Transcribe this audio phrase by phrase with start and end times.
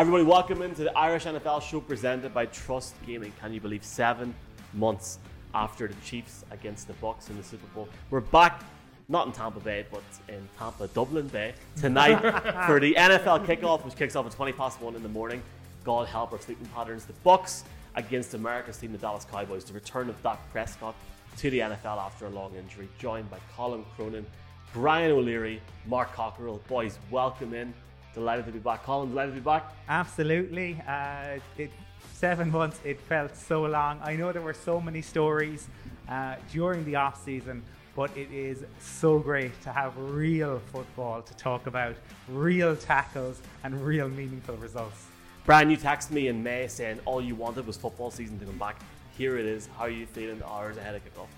[0.00, 3.34] Hi everybody, welcome into the Irish NFL show presented by Trust Gaming.
[3.38, 4.34] Can you believe seven
[4.72, 5.18] months
[5.52, 8.62] after the Chiefs against the Bucs in the Super Bowl, we're back
[9.10, 12.18] not in Tampa Bay, but in Tampa, Dublin Bay tonight
[12.66, 15.42] for the NFL kickoff, which kicks off at 20 past one in the morning.
[15.84, 17.04] God help our sleeping patterns.
[17.04, 17.64] The Bucs
[17.94, 19.64] against America's team, the Dallas Cowboys.
[19.64, 20.94] The return of Dak Prescott
[21.36, 24.24] to the NFL after a long injury, joined by Colin Cronin,
[24.72, 26.62] Brian O'Leary, Mark Cockerell.
[26.68, 27.74] Boys, welcome in.
[28.14, 28.82] Delighted to be back.
[28.84, 29.72] Colin, delighted to be back.
[29.88, 30.80] Absolutely.
[30.86, 31.70] Uh, it,
[32.12, 34.00] seven months, it felt so long.
[34.02, 35.68] I know there were so many stories
[36.08, 37.62] uh, during the off season,
[37.94, 41.94] but it is so great to have real football to talk about,
[42.28, 45.06] real tackles, and real meaningful results.
[45.46, 48.58] Brian, you texted me in May saying all you wanted was football season to come
[48.58, 48.76] back.
[49.16, 49.68] Here it is.
[49.76, 51.28] How are you feeling hours ahead of kickoff?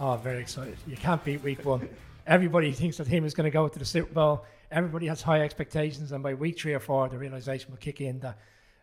[0.00, 0.76] Oh, very excited.
[0.86, 1.88] You can't beat week one.
[2.26, 5.40] Everybody thinks the team is going to go to the Super Bowl everybody has high
[5.40, 8.38] expectations, and by week three or four, the realization will kick in that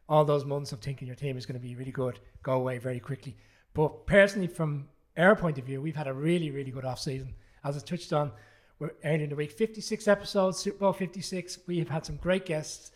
[0.07, 2.78] all those months of thinking your team is going to be really good go away
[2.78, 3.35] very quickly.
[3.74, 4.88] But personally, from
[5.18, 7.34] our point of view, we've had a really, really good off season.
[7.63, 8.31] As I touched on,
[8.80, 11.59] we're early in the week, 56 episodes, Super Bowl 56.
[11.68, 12.91] We have had some great guests,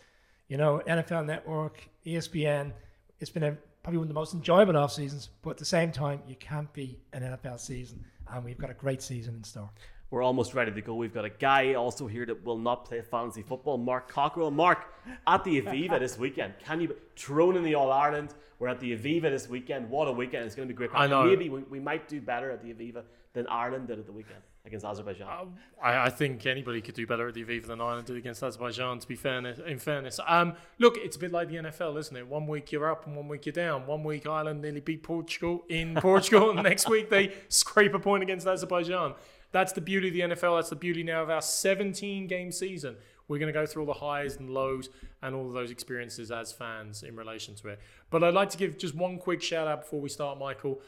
[0.48, 2.72] you know, NFL Network, ESPN.
[3.20, 5.92] It's been a, probably one of the most enjoyable off seasons, but at the same
[5.92, 9.70] time, you can't be an NFL season, and we've got a great season in store
[10.10, 10.94] we're almost ready to go.
[10.94, 14.50] We've got a guy also here that will not play fantasy football, Mark Cockrell.
[14.52, 14.86] Mark,
[15.26, 18.34] at the Aviva this weekend, can you Tyrone in the All Ireland?
[18.58, 19.90] We're at the Aviva this weekend.
[19.90, 20.44] What a weekend!
[20.44, 20.90] It's going to be great.
[20.94, 21.24] I know.
[21.24, 23.02] Maybe we, we might do better at the Aviva
[23.34, 25.28] than Ireland did at the weekend against Azerbaijan.
[25.28, 25.44] Uh,
[25.82, 28.98] I, I, think anybody could do better at the Aviva than Ireland did against Azerbaijan.
[28.98, 32.26] To be fair, in fairness, um, look, it's a bit like the NFL, isn't it?
[32.26, 33.86] One week you're up and one week you're down.
[33.86, 37.98] One week Ireland nearly beat Portugal in Portugal, and the next week they scrape a
[37.98, 39.14] point against Azerbaijan.
[39.52, 40.58] That's the beauty of the NFL.
[40.58, 42.96] That's the beauty now of our 17 game season.
[43.28, 44.88] We're going to go through all the highs and lows
[45.22, 47.80] and all of those experiences as fans in relation to it.
[48.10, 50.80] But I'd like to give just one quick shout out before we start, Michael.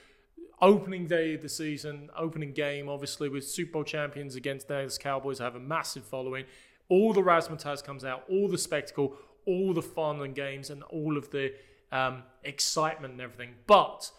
[0.61, 5.39] Opening day of the season, opening game, obviously, with Super Bowl champions against Dallas Cowboys
[5.39, 6.45] have a massive following.
[6.89, 9.17] All the razzmatazz comes out, all the spectacle,
[9.47, 11.53] all the fun and games, and all of the
[11.93, 13.55] um, excitement and everything.
[13.67, 14.11] But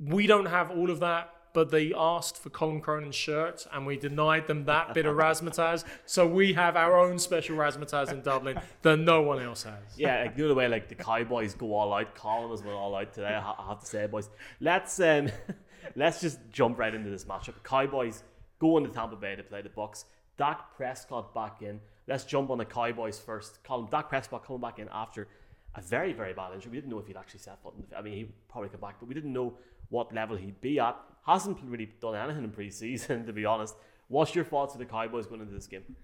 [0.00, 3.96] we don't have all of that but they asked for Colin Cronin's shirt and we
[3.96, 5.84] denied them that bit of razzmatazz.
[6.04, 9.96] So we have our own special razzmatazz in Dublin that no one else has.
[9.96, 12.14] Yeah, like the other way, like the Cowboys go all out.
[12.14, 13.28] Colin as well all out today.
[13.28, 14.28] I have to say, boys.
[14.60, 15.30] Let's um,
[15.96, 17.54] let's just jump right into this matchup.
[17.64, 18.22] Cowboys
[18.58, 20.04] go into Tampa Bay to play the Bucs.
[20.36, 21.80] Dak Prescott back in.
[22.06, 23.64] Let's jump on the Cowboys first.
[23.64, 25.26] Colin Dak Prescott coming back in after
[25.74, 26.72] a very very bad injury.
[26.72, 27.72] We didn't know if he'd actually set foot.
[27.78, 29.54] In the, I mean, he probably come back, but we didn't know
[29.88, 30.96] what level he'd be at.
[31.26, 33.74] Hasn't really done anything in preseason, to be honest.
[34.08, 35.96] What's your thoughts of the Cowboys going into this game?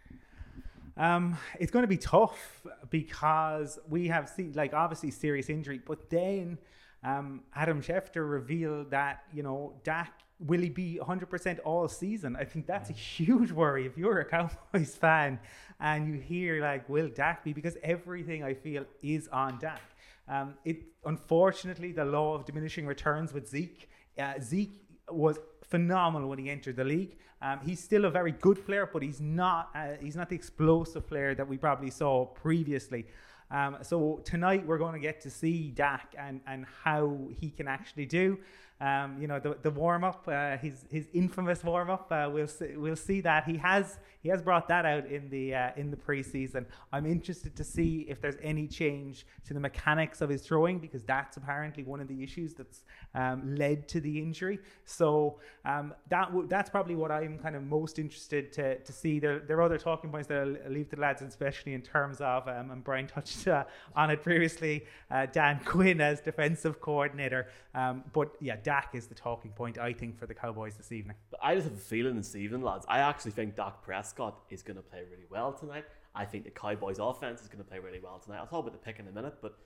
[0.97, 6.11] Um, it's going to be tough because we have seen, like, obviously serious injury, but
[6.11, 6.59] then
[7.05, 10.13] um, Adam Schefter revealed that you know Dak
[10.45, 12.37] will he be 100% all season?
[12.37, 15.39] I think that's a huge worry if you're a Cowboys fan
[15.81, 19.83] and you hear like will Dak be because everything I feel is on Dak.
[20.29, 23.89] Um, it unfortunately the law of diminishing returns with Zeke.
[24.19, 27.17] Uh, Zeke was phenomenal when he entered the league.
[27.41, 31.07] Um, he's still a very good player, but he's not uh, he's not the explosive
[31.09, 33.07] player that we probably saw previously.
[33.51, 37.69] Um, so tonight we're going to get to see Dak and, and how he can
[37.69, 38.39] actually do.
[38.83, 42.09] Um, you know the the warm up, uh, his his infamous warm up.
[42.11, 45.55] Uh, we'll see, we'll see that he has he has brought that out in the
[45.55, 46.65] uh, in the preseason.
[46.93, 51.03] I'm interested to see if there's any change to the mechanics of his throwing because
[51.05, 52.83] that's apparently one of the issues that's
[53.15, 54.59] um, led to the injury.
[54.85, 59.19] So um, that w- that's probably what I'm kind of most interested to, to see.
[59.19, 62.21] There, there are other talking points that I'll leave to the lads, especially in terms
[62.21, 63.65] of um, and Brian touched uh,
[63.95, 64.87] on it previously.
[65.11, 69.93] Uh, Dan Quinn as defensive coordinator, um, but yeah, Dak is the talking point I
[69.93, 71.15] think for the Cowboys this evening.
[71.31, 72.87] But I just have a feeling this evening, lads.
[72.89, 75.85] I actually think Dak Prescott is going to play really well tonight.
[76.15, 78.39] I think the Cowboys' offense is going to play really well tonight.
[78.39, 79.59] I'll talk about the pick in a minute, but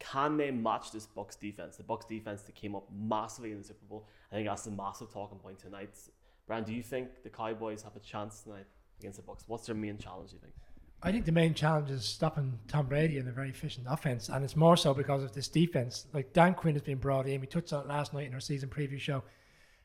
[0.00, 1.76] can they match this Bucs defense?
[1.76, 4.08] The Bucs defense that came up massively in the Super Bowl.
[4.32, 5.96] I think that's a massive talking point tonight.
[6.48, 8.66] Brian, do you think the Cowboys have a chance tonight
[8.98, 9.44] against the Bucs?
[9.46, 10.30] What's their main challenge?
[10.30, 10.54] Do you think?
[11.04, 14.44] I think the main challenge is stopping Tom Brady in a very efficient offense, and
[14.44, 16.06] it's more so because of this defense.
[16.12, 17.40] Like Dan Quinn has been brought in.
[17.40, 19.24] We touched on it last night in our season preview show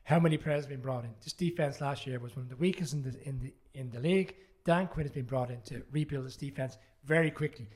[0.04, 1.10] how many players have been brought in.
[1.24, 3.98] This defense last year was one of the weakest in the in the in the
[3.98, 4.36] league.
[4.64, 7.68] Dan Quinn has been brought in to rebuild this defense very quickly.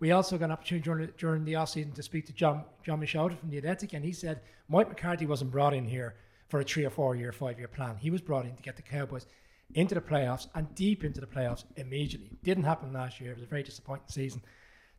[0.00, 3.38] We also got an opportunity during, during the offseason to speak to John John Machota
[3.38, 6.16] from the Athletic, and he said Mike McCarthy wasn't brought in here
[6.48, 7.96] for a three or four year, five year plan.
[7.96, 9.26] He was brought in to get the Cowboys
[9.74, 12.38] into the playoffs and deep into the playoffs immediately.
[12.42, 13.32] Didn't happen last year.
[13.32, 14.42] It was a very disappointing season.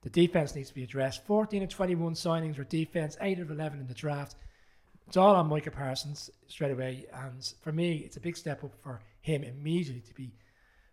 [0.02, 1.26] The defense needs to be addressed.
[1.26, 4.36] 14 of 21 signings were defense, 8 of 11 in the draft.
[5.08, 7.08] It's all on Micah Parsons straight away.
[7.14, 10.32] And for me, it's a big step up for him immediately to be,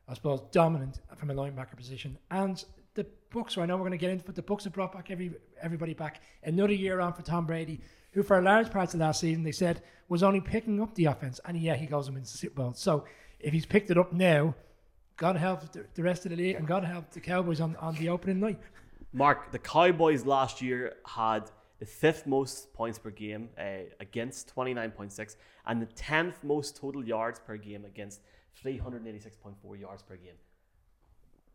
[0.09, 2.19] I suppose, dominant from a linebacker position.
[2.31, 2.65] And
[2.95, 5.11] the Bucs, I know we're going to get into, but the Bucs have brought back
[5.11, 6.23] every everybody back.
[6.43, 7.81] Another year on for Tom Brady,
[8.13, 11.05] who for a large part of last season they said was only picking up the
[11.05, 12.73] offense, and yeah, he goes and wins the Super Bowl.
[12.73, 13.05] So
[13.41, 14.55] if he's picked it up now,
[15.17, 17.95] God help the, the rest of the league, and God help the Cowboys on, on
[17.95, 18.59] the opening night.
[19.13, 25.37] Mark, the Cowboys last year had the fifth most points per game uh, against 29.6
[25.67, 28.21] and the 10th most total yards per game against
[28.63, 30.35] 386.4 yards per game.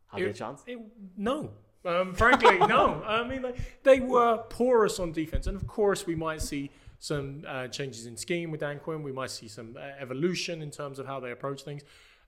[0.08, 0.64] Have they a chance?
[0.68, 0.80] It,
[1.18, 1.52] no.
[1.86, 3.02] Um, frankly, no.
[3.08, 5.48] I mean, like, they were porous on defense.
[5.48, 6.70] And of course, we might see
[7.02, 9.02] some uh, changes in scheme with Dan Quinn.
[9.02, 11.82] We might see some uh, evolution in terms of how they approach things.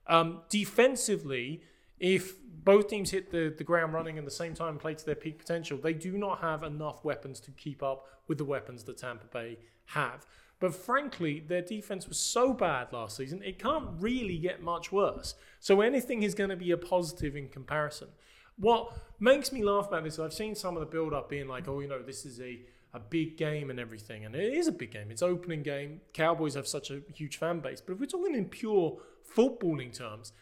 [0.08, 1.62] Um, defensively,
[2.00, 5.14] if both teams hit the, the ground running at the same time, play to their
[5.14, 8.98] peak potential, they do not have enough weapons to keep up with the weapons that
[8.98, 10.26] Tampa Bay have.
[10.58, 15.36] But frankly, their defense was so bad last season, it can't really get much worse.
[15.60, 18.08] So anything is going to be a positive in comparison.
[18.56, 21.68] What makes me laugh about this, I've seen some of the build up being like,
[21.68, 22.58] oh, you know, this is a,
[22.94, 24.24] a big game and everything.
[24.24, 25.10] And it is a big game.
[25.10, 26.00] It's opening game.
[26.12, 27.80] Cowboys have such a huge fan base.
[27.80, 28.98] But if we're talking in pure
[29.36, 30.32] footballing terms,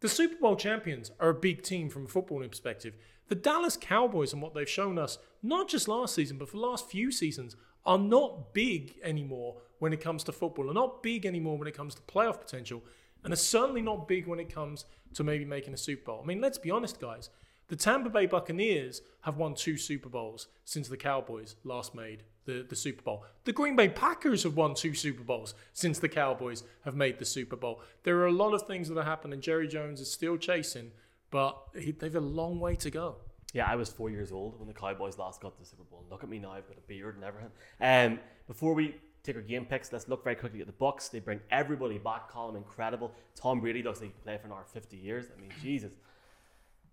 [0.00, 2.94] the Super Bowl champions are a big team from a footballing perspective.
[3.28, 6.66] The Dallas Cowboys and what they've shown us, not just last season, but for the
[6.66, 7.54] last few seasons,
[7.86, 11.76] are not big anymore when it comes to football, are not big anymore when it
[11.76, 12.82] comes to playoff potential,
[13.22, 14.84] and they're certainly not big when it comes
[15.14, 16.20] to maybe making a Super Bowl.
[16.22, 17.30] I mean, let's be honest, guys.
[17.70, 22.66] The Tampa Bay Buccaneers have won two Super Bowls since the Cowboys last made the,
[22.68, 23.24] the Super Bowl.
[23.44, 27.24] The Green Bay Packers have won two Super Bowls since the Cowboys have made the
[27.24, 27.80] Super Bowl.
[28.02, 30.90] There are a lot of things that have happened, and Jerry Jones is still chasing,
[31.30, 33.18] but he, they've a long way to go.
[33.52, 36.04] Yeah, I was four years old when the Cowboys last got the Super Bowl.
[36.10, 37.52] Look at me now; I've got a beard and everything.
[37.80, 38.18] Um,
[38.48, 41.08] before we take our game picks, let's look very quickly at the Bucs.
[41.08, 42.30] They bring everybody back.
[42.30, 43.12] Colin, incredible.
[43.36, 45.26] Tom Brady looks like he played for another fifty years.
[45.36, 45.92] I mean, Jesus.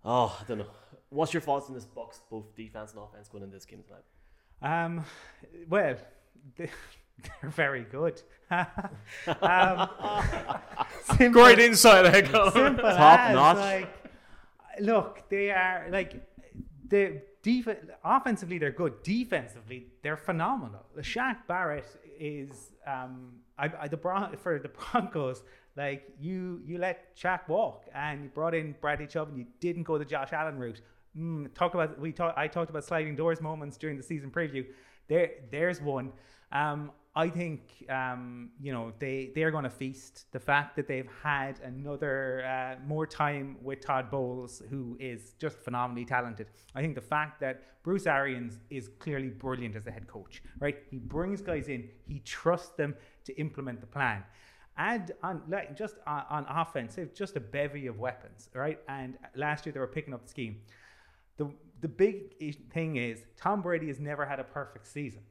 [0.10, 0.68] Oh, I don't know.
[1.10, 4.86] What's your thoughts on this box, both defense and offense, going in this game tonight?
[4.86, 5.04] Um,
[5.68, 5.98] well,
[6.56, 6.70] they,
[7.44, 8.22] are very good.
[8.50, 9.90] um,
[11.18, 13.58] simple, Great insight there, Simple Top as, notch.
[13.58, 14.10] Like,
[14.80, 16.24] look, they are like
[16.88, 17.68] the def-
[18.02, 19.04] offensively they're good.
[19.04, 20.86] Defensively, they're phenomenal.
[20.96, 21.86] The Shaq Barrett
[22.20, 25.44] is um, I, I, the Bron- for the Broncos.
[25.76, 29.84] Like you, you let Shaq walk, and you brought in Bradley Chubb, and you didn't
[29.84, 30.82] go the Josh Allen route.
[31.18, 34.66] Mm, talk about we talk, I talked about sliding doors moments during the season preview.
[35.08, 36.12] There, there's one.
[36.52, 40.32] Um, I think um, you know they they are going to feast.
[40.32, 45.58] The fact that they've had another uh, more time with Todd Bowles, who is just
[45.58, 46.48] phenomenally talented.
[46.76, 50.44] I think the fact that Bruce Arians is clearly brilliant as a head coach.
[50.60, 52.94] Right, he brings guys in, he trusts them
[53.26, 54.24] to implement the plan
[54.78, 58.80] add on like just on, on offense, just a bevy of weapons, right?
[58.88, 60.58] And last year they were picking up the scheme.
[61.38, 62.16] The the big
[62.72, 65.24] thing is Tom Brady has never had a perfect season.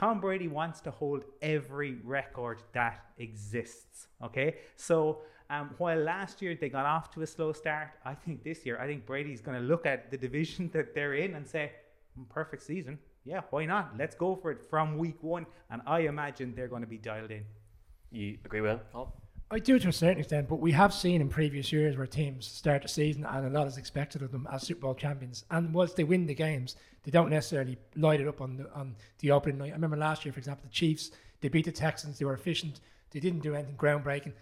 [0.00, 4.06] Tom Brady wants to hold every record that exists.
[4.24, 5.18] Okay, so
[5.50, 8.80] um, while last year they got off to a slow start, I think this year
[8.80, 11.72] I think Brady's going to look at the division that they're in and say,
[12.18, 13.94] mm, "Perfect season, yeah, why not?
[13.98, 17.30] Let's go for it from week one." And I imagine they're going to be dialed
[17.30, 17.44] in.
[18.10, 18.80] You agree with him?
[19.52, 22.46] I do to a certain extent, but we have seen in previous years where teams
[22.46, 25.44] start the season and a lot is expected of them as Super Bowl champions.
[25.50, 28.94] And once they win the games, they don't necessarily light it up on the on
[29.18, 29.70] the opening night.
[29.70, 32.18] I remember last year, for example, the Chiefs they beat the Texans.
[32.18, 32.80] They were efficient.
[33.10, 34.34] They didn't do anything groundbreaking.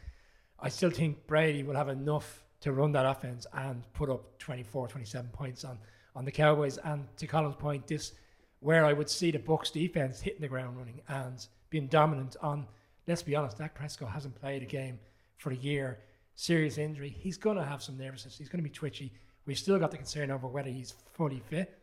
[0.61, 4.89] I still think Brady will have enough to run that offense and put up 24,
[4.89, 5.79] 27 points on
[6.17, 6.77] on the Cowboys.
[6.77, 8.13] And to Colin's point, this
[8.61, 12.67] where I would see the Bucs defense hitting the ground running and being dominant on
[13.09, 15.01] let's be honest, Dak Prescott hasn't played a game
[15.39, 15.99] for a year.
[16.35, 17.09] Serious injury.
[17.09, 18.39] He's going to have some nervousness.
[18.39, 19.13] He's going to be twitchy.
[19.47, 21.77] We've still got the concern over whether he's fully fit.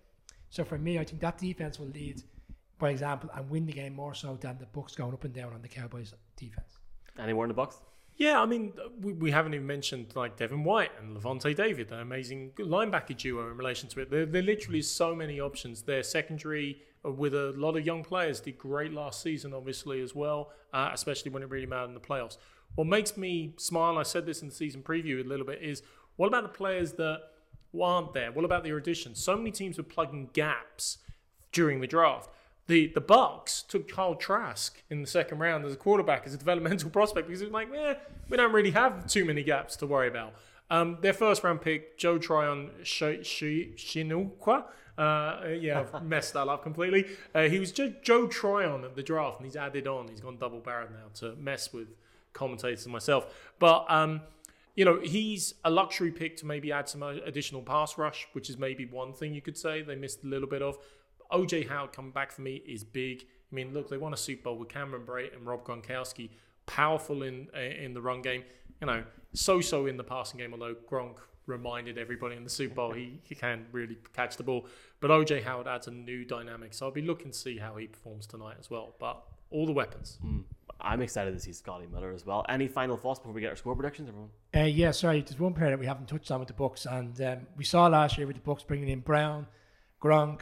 [0.50, 2.22] So for me, I think that defense will lead
[2.78, 5.54] by example and win the game more so than the Bucs going up and down
[5.54, 6.78] on the Cowboys defense.
[7.20, 7.82] Anywhere in the box?
[8.18, 12.00] Yeah, I mean, we, we haven't even mentioned like Devin White and Lavonte David, an
[12.00, 14.12] amazing linebacker duo in relation to it.
[14.12, 15.82] There, there literally is so many options.
[15.82, 16.82] Their secondary
[17.12, 21.32] with a lot of young players did great last season, obviously as well, uh, especially
[21.32, 22.38] when it really mattered in the playoffs.
[22.76, 25.82] What makes me smile, I said this in the season preview a little bit, is
[26.16, 27.22] what about the players that
[27.82, 28.32] aren't there?
[28.32, 29.22] What about their additions?
[29.24, 31.00] So many teams were plugging gaps
[31.52, 32.30] during the draft.
[32.68, 36.38] The the Bucs took Kyle Trask in the second round as a quarterback as a
[36.38, 37.96] developmental prospect because it was like, eh,
[38.30, 40.34] we don't really have too many gaps to worry about.
[40.70, 44.66] Um, their first round pick, Joe Tryon Shinukwa.
[44.98, 47.06] Uh, yeah, I've messed that up completely.
[47.34, 50.08] Uh, he was just Joe Tryon at the draft, and he's added on.
[50.08, 51.88] He's gone double barrel now to mess with
[52.34, 53.34] commentators and myself.
[53.60, 54.22] But um,
[54.76, 58.58] you know, he's a luxury pick to maybe add some additional pass rush, which is
[58.58, 60.78] maybe one thing you could say they missed a little bit of.
[61.32, 63.26] OJ Howard coming back for me is big.
[63.52, 66.30] I mean, look, they won a Super Bowl with Cameron Brate and Rob Gronkowski,
[66.68, 68.44] powerful in in the run game.
[68.82, 72.92] You know, so-so in the passing game, although Gronk reminded everybody in the Super Bowl
[72.92, 74.66] he, he can really catch the ball.
[75.00, 77.88] But OJ Howard adds a new dynamic, so I'll be looking to see how he
[77.88, 78.96] performs tonight as well.
[79.00, 79.22] But
[79.52, 80.18] all the weapons.
[80.26, 80.44] Mm.
[80.82, 82.46] I'm excited to see Scotty Miller as well.
[82.50, 84.30] Any final thoughts before we get our score predictions, everyone?
[84.56, 87.20] Uh, yeah, sorry, there's one player that we haven't touched on with the Bucs, and
[87.22, 89.48] um, we saw last year with the Bucs bringing in Brown,
[90.02, 90.42] Gronk.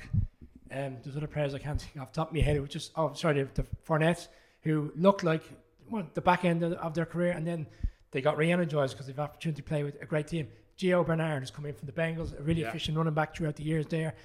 [0.72, 2.58] Um, there's other players I can't think off the top of my head.
[2.58, 4.28] It was just oh, sorry, the, the Fournette,
[4.62, 5.44] who looked like
[5.90, 7.68] well, the back end of, of their career, and then
[8.12, 10.48] they got re-energized because they've had the opportunity to play with a great team.
[10.78, 12.70] Gio Bernard has come in from the Bengals, a really yeah.
[12.70, 14.16] efficient running back throughout the years there.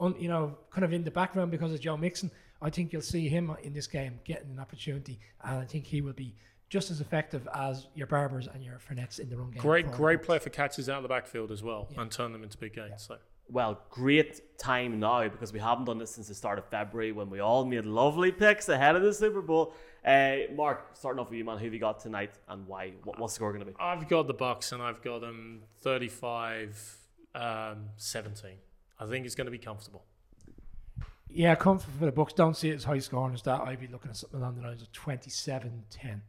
[0.00, 2.30] On, you know, kind of in the background because of Joe Mixon.
[2.62, 6.00] I think you'll see him in this game getting an opportunity, and I think he
[6.00, 6.34] will be
[6.68, 9.62] just as effective as your Barbers and your Fournettes in the run game.
[9.62, 12.02] Great, great play for catches out of the backfield as well, yeah.
[12.02, 12.90] and turn them into big gains.
[12.90, 12.96] Yeah.
[12.96, 13.16] So.
[13.50, 17.30] Well, great time now because we haven't done this since the start of February when
[17.30, 19.72] we all made lovely picks ahead of the Super Bowl.
[20.04, 22.92] Uh, Mark, starting off with you, man, who have you got tonight and why?
[23.04, 23.76] What, what's the score going to be?
[23.78, 26.96] I've got the Bucs and I've got them 35
[27.34, 28.52] um, 17.
[29.00, 30.04] I think it's going to be comfortable.
[31.28, 32.34] Yeah, comfort for the Bucs.
[32.34, 33.60] Don't see it as high scoring as that.
[33.60, 36.20] I'd be looking at something along the lines of 27-10.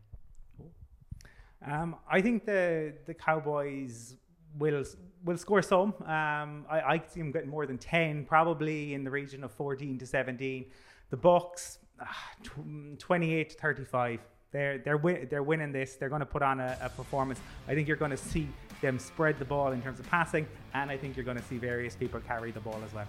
[1.66, 4.16] Um, I think the the Cowboys
[4.58, 4.84] will
[5.26, 5.94] will score some.
[6.06, 9.98] Um, I, I see them getting more than 10, probably in the region of 14
[10.00, 10.66] to 17.
[11.10, 11.80] The Bucs,
[13.00, 14.20] 28 to 35.
[14.52, 15.96] They're they're they're winning this.
[15.96, 17.40] They're going to put on a, a performance.
[17.68, 18.48] I think you're going to see
[18.82, 21.58] them spread the ball in terms of passing, and I think you're going to see
[21.58, 23.08] various people carry the ball as well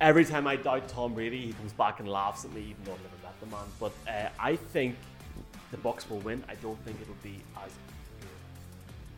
[0.00, 2.92] every time I doubt Tom Brady, he comes back and laughs at me, even though
[2.92, 3.64] I've never met the man.
[3.78, 4.96] But uh, I think
[5.70, 6.42] the Bucs will win.
[6.48, 7.72] I don't think it'll be as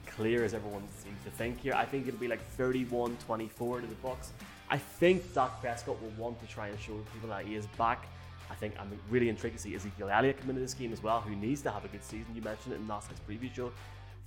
[0.06, 1.74] clear as everyone seems to think here.
[1.74, 4.30] I think it'll be like 31-24 to the Bucs.
[4.68, 8.08] I think Dak Prescott will want to try and show people that he is back.
[8.52, 11.22] I think I'm really intrigued to see Ezekiel Elliott come into this game as well,
[11.22, 12.26] who needs to have a good season.
[12.34, 13.72] You mentioned it in last night's preview show.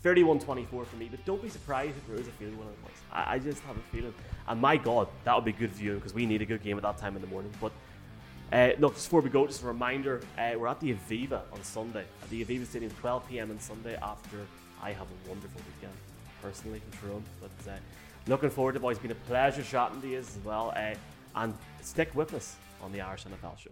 [0.03, 2.82] 31-24 for me, but don't be surprised if there is a field one of the
[2.82, 2.98] boys.
[3.12, 4.13] I, I, just have a feeling.
[4.48, 6.84] And my God, that would be good viewing because we need a good game at
[6.84, 7.51] that time in the morning.
[7.62, 7.72] But
[8.51, 11.63] uh, look, just before we go, just a reminder, uh, we're at the Aviva on
[11.63, 12.05] Sunday.
[12.22, 13.51] At the Aviva Stadium, 12 p.m.
[13.51, 14.38] on Sunday after
[14.82, 15.98] I have a wonderful weekend,
[16.41, 17.24] personally, from Tyrone.
[17.41, 17.77] But uh,
[18.27, 18.98] looking forward to it, boys.
[18.98, 20.74] It's been a pleasure chatting to you as well.
[20.75, 20.96] Uh,
[21.36, 23.72] and stick with us on the Irish NFL show.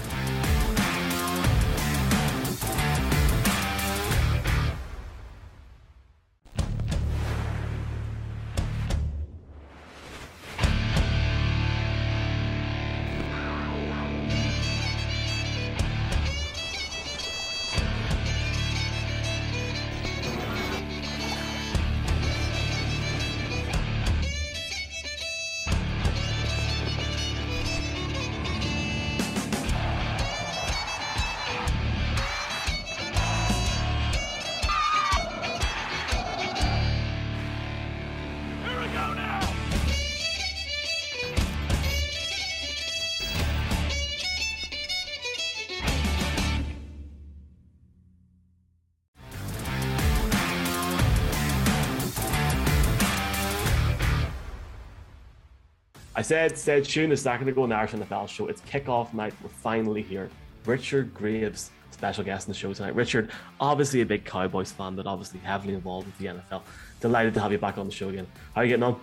[56.21, 59.33] I said, said Shun a second ago in the Irish NFL show, it's kickoff night.
[59.41, 60.29] We're finally here.
[60.67, 62.93] Richard Graves, special guest on the show tonight.
[62.93, 66.61] Richard, obviously a big Cowboys fan, but obviously heavily involved with the NFL.
[66.99, 68.27] Delighted to have you back on the show again.
[68.53, 69.01] How are you getting on?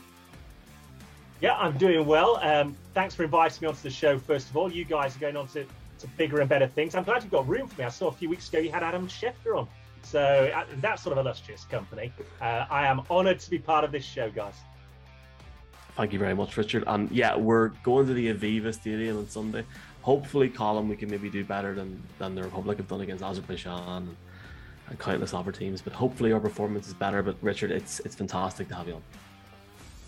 [1.41, 2.37] Yeah, I'm doing well.
[2.37, 4.71] Um, thanks for inviting me onto the show, first of all.
[4.71, 6.95] You guys are going on to, to bigger and better things.
[6.95, 7.85] I'm glad you've got room for me.
[7.85, 9.67] I saw a few weeks ago you had Adam Schefter on.
[10.05, 12.13] So uh, that's sort of illustrious company.
[12.41, 14.55] Uh, I am honoured to be part of this show, guys.
[15.99, 16.85] Thank you very much, Richard.
[16.87, 19.65] And yeah, we're going to the Aviva Stadium on Sunday.
[20.03, 24.05] Hopefully, Colin, we can maybe do better than, than the Republic have done against Azerbaijan
[24.05, 24.17] and,
[24.91, 25.83] and countless other teams.
[25.83, 27.21] But hopefully, our performance is better.
[27.21, 29.03] But Richard, it's it's fantastic to have you on.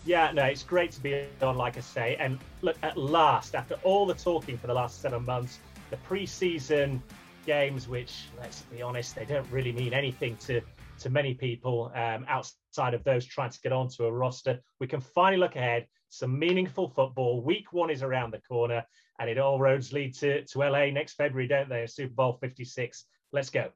[0.06, 2.14] Yeah, no, it's great to be on, like I say.
[2.20, 5.59] And look, at last, after all the talking for the last seven months,
[5.90, 7.02] the pre-season
[7.47, 10.61] games, which let's be honest, they don't really mean anything to
[11.00, 14.61] to many people um, outside of those trying to get onto a roster.
[14.80, 15.87] We can finally look ahead.
[16.11, 17.42] Some meaningful football.
[17.42, 18.85] Week one is around the corner,
[19.18, 21.87] and it all roads lead to, to LA next February, don't they?
[21.87, 23.06] Super Bowl 56.
[23.32, 23.70] Let's go.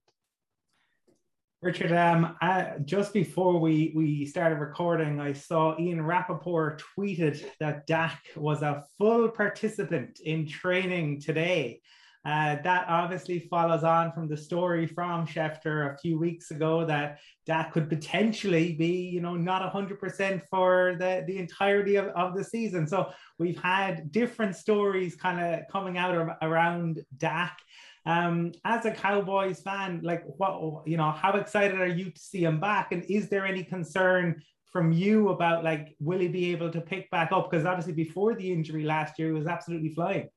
[1.65, 2.37] Richard, um,
[2.85, 8.85] just before we, we started recording, I saw Ian Rapoport tweeted that Dak was a
[8.99, 11.81] full participant in training today.
[12.25, 17.19] Uh, that obviously follows on from the story from Schefter a few weeks ago that
[17.45, 22.43] Dak could potentially be, you know, not 100% for the, the entirety of, of the
[22.43, 22.87] season.
[22.87, 27.59] So we've had different stories kind of coming out of, around Dak.
[28.07, 32.45] Um, as a Cowboys fan, like what you know, how excited are you to see
[32.45, 32.93] him back?
[32.93, 37.11] And is there any concern from you about like will he be able to pick
[37.11, 37.51] back up?
[37.51, 40.29] Because obviously before the injury last year, he was absolutely flying.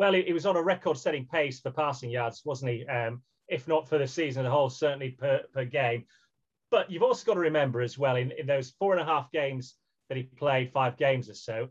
[0.00, 2.86] Well, he, was on a record-setting pace for passing yards, wasn't he?
[2.86, 6.06] Um, if not for the season as a whole, certainly per, per game.
[6.70, 9.30] But you've also got to remember as well, in, in those four and a half
[9.30, 9.74] games
[10.08, 11.68] that he played, five games or so,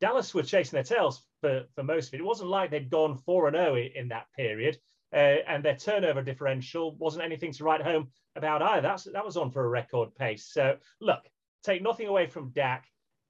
[0.00, 2.20] Dallas were chasing their tails for, for most of it.
[2.20, 4.76] It wasn't like they'd gone 4 and 0 in that period,
[5.12, 8.88] uh, and their turnover differential wasn't anything to write home about either.
[8.88, 10.48] That's, that was on for a record pace.
[10.50, 11.20] So, look,
[11.62, 12.88] take nothing away from Dak.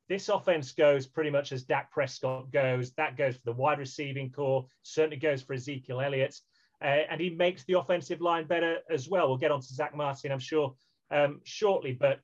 [0.08, 2.92] This offense goes pretty much as Dak Prescott goes.
[2.92, 6.40] That goes for the wide receiving core, certainly goes for Ezekiel Elliott.
[6.80, 9.28] Uh, and he makes the offensive line better as well.
[9.28, 10.74] We'll get on to Zack Martin, I'm sure,
[11.10, 11.92] um, shortly.
[11.92, 12.20] But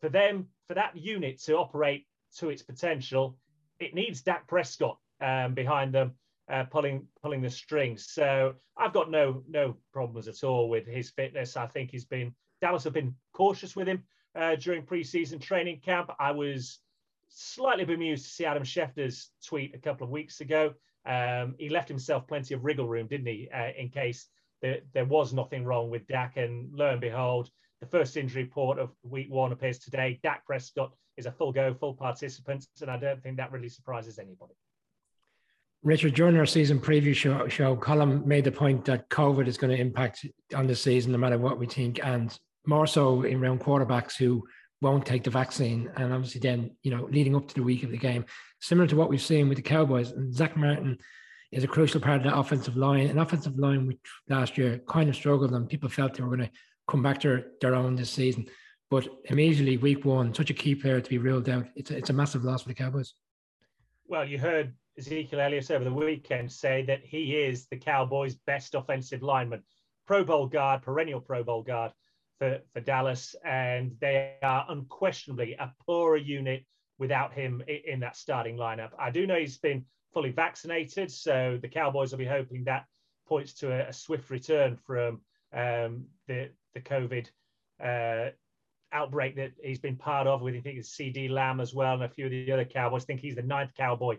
[0.00, 2.06] for them, for that unit to operate
[2.38, 3.38] to its potential,
[3.78, 6.14] it needs Dak Prescott um, behind them,
[6.50, 8.08] uh, pulling pulling the strings.
[8.10, 11.56] So I've got no no problems at all with his fitness.
[11.56, 14.02] I think he's been Dallas have been cautious with him
[14.34, 16.10] uh, during preseason training camp.
[16.18, 16.80] I was
[17.28, 20.74] slightly bemused to see Adam Schefter's tweet a couple of weeks ago.
[21.06, 24.26] Um, he left himself plenty of wriggle room, didn't he, uh, in case
[24.60, 26.36] there, there was nothing wrong with Dak.
[26.36, 30.18] And lo and behold, the first injury report of week one appears today.
[30.22, 34.18] Dak Prescott is a full go, full participant, and I don't think that really surprises
[34.18, 34.54] anybody.
[35.82, 39.74] Richard, during our season preview show, show, Colin made the point that COVID is going
[39.74, 42.36] to impact on the season no matter what we think, and
[42.66, 44.44] more so in round quarterbacks who
[44.80, 45.90] won't take the vaccine.
[45.96, 48.24] And obviously, then, you know, leading up to the week of the game,
[48.60, 50.98] similar to what we've seen with the Cowboys, and Zack Martin
[51.50, 53.08] is a crucial part of the offensive line.
[53.08, 56.48] An offensive line which last year kind of struggled, and people felt they were going
[56.48, 56.50] to
[56.86, 58.46] come back to their own this season.
[58.90, 61.66] But immediately, week one, such a key player to be ruled out.
[61.76, 63.14] It's a, it's a massive loss for the Cowboys.
[64.06, 68.74] Well, you heard Ezekiel Elliott over the weekend say that he is the Cowboys' best
[68.74, 69.62] offensive lineman,
[70.06, 71.92] Pro Bowl guard, perennial Pro Bowl guard
[72.38, 73.34] for, for Dallas.
[73.44, 76.64] And they are unquestionably a poorer unit
[76.98, 78.90] without him in that starting lineup.
[78.98, 82.86] I do know he's been fully vaccinated, so the Cowboys will be hoping that
[83.26, 85.20] points to a, a swift return from
[85.52, 87.26] um, the the COVID
[87.82, 88.30] uh,
[88.92, 92.04] outbreak that he's been part of with I think it's CeeDee Lamb as well and
[92.04, 93.02] a few of the other Cowboys.
[93.02, 94.18] I think he's the ninth Cowboy,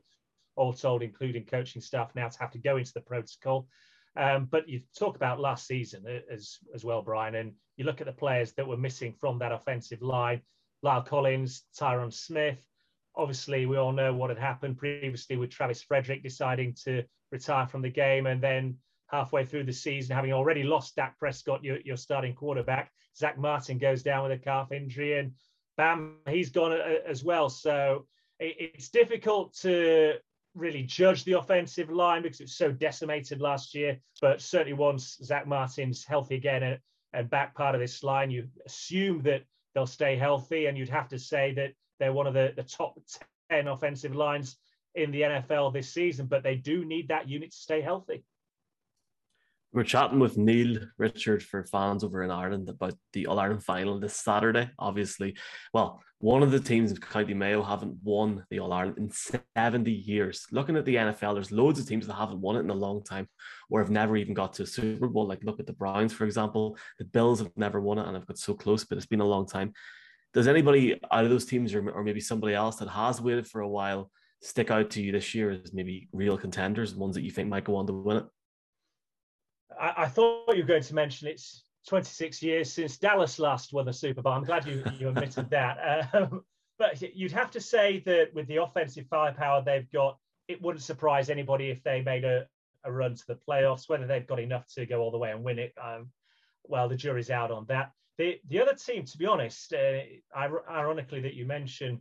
[0.55, 3.67] all told, including coaching staff now to have to go into the protocol.
[4.15, 8.07] Um, but you talk about last season as as well, Brian, and you look at
[8.07, 10.41] the players that were missing from that offensive line:
[10.83, 12.65] La'el Collins, Tyron Smith.
[13.15, 17.81] Obviously, we all know what had happened previously with Travis Frederick deciding to retire from
[17.81, 21.97] the game, and then halfway through the season, having already lost Dak Prescott, your, your
[21.97, 22.91] starting quarterback.
[23.17, 25.33] Zack Martin goes down with a calf injury, and
[25.77, 27.49] bam, he's gone as well.
[27.49, 28.05] So
[28.39, 30.15] it, it's difficult to
[30.55, 33.99] really judge the offensive line because it's so decimated last year.
[34.21, 36.79] But certainly, once Zack Martin's healthy again and,
[37.13, 41.07] and back part of this line, you assume that they'll stay healthy, and you'd have
[41.09, 42.97] to say that they're one of the, the top
[43.49, 44.57] 10 offensive lines
[44.95, 48.23] in the NFL this season, but they do need that unit to stay healthy.
[49.71, 53.99] We're chatting with Neil Richard for fans over in Ireland about the All Ireland final
[53.99, 54.71] this Saturday.
[54.79, 55.37] Obviously,
[55.75, 59.11] well, one of the teams of County Mayo haven't won the All Ireland in
[59.55, 60.47] 70 years.
[60.51, 63.03] Looking at the NFL, there's loads of teams that haven't won it in a long
[63.03, 63.27] time
[63.69, 65.27] or have never even got to a Super Bowl.
[65.27, 66.75] Like look at the Browns, for example.
[66.97, 69.25] The Bills have never won it and have got so close, but it's been a
[69.25, 69.73] long time.
[70.33, 73.61] Does anybody out of those teams or, or maybe somebody else that has waited for
[73.61, 74.09] a while
[74.41, 77.65] stick out to you this year as maybe real contenders, ones that you think might
[77.65, 78.25] go on to win it?
[79.79, 83.85] I, I, thought you were going to mention it's 26 years since Dallas last won
[83.85, 84.33] the Super Bowl.
[84.33, 86.09] I'm glad you, you admitted that.
[86.13, 86.43] Um,
[86.77, 91.29] but you'd have to say that with the offensive firepower they've got, it wouldn't surprise
[91.29, 92.47] anybody if they made a,
[92.85, 93.89] a run to the playoffs.
[93.89, 96.09] Whether they've got enough to go all the way and win it, um,
[96.63, 97.91] well, the jury's out on that.
[98.17, 99.99] The the other team, to be honest, uh,
[100.35, 101.99] ironically that you mentioned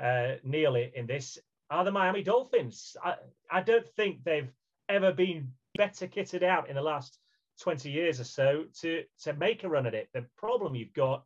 [0.00, 1.38] uh, Neil in this,
[1.70, 2.96] are the Miami Dolphins.
[3.02, 3.14] I,
[3.50, 4.52] I don't think they've
[4.88, 7.18] ever been better kitted out in the last
[7.60, 10.08] 20 years or so to, to make a run at it.
[10.12, 11.24] The problem you've got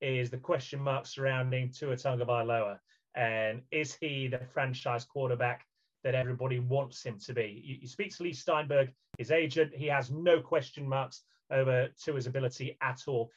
[0.00, 2.78] is the question mark surrounding Tua Tagovailoa.
[3.16, 5.66] And is he the franchise quarterback
[6.02, 7.62] that everybody wants him to be?
[7.64, 12.26] You, you speak to Leigh Steinberg, his agent, he has no question marks over Tua's
[12.26, 13.30] ability at all.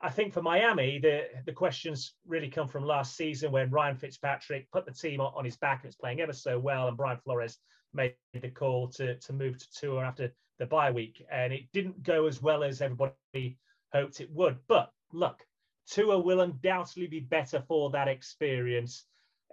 [0.00, 4.70] I think for Miami, the, the questions really come from last season when Ryan Fitzpatrick
[4.70, 7.58] put the team on, his back and was playing ever so well, and Brian Flores
[7.92, 11.24] made the call to, to move to Tua after the bye week.
[11.30, 13.58] And it didn't go as well as everybody
[13.92, 14.58] hoped it would.
[14.68, 15.40] But look,
[15.88, 19.04] Tua will undoubtedly be better for that experience.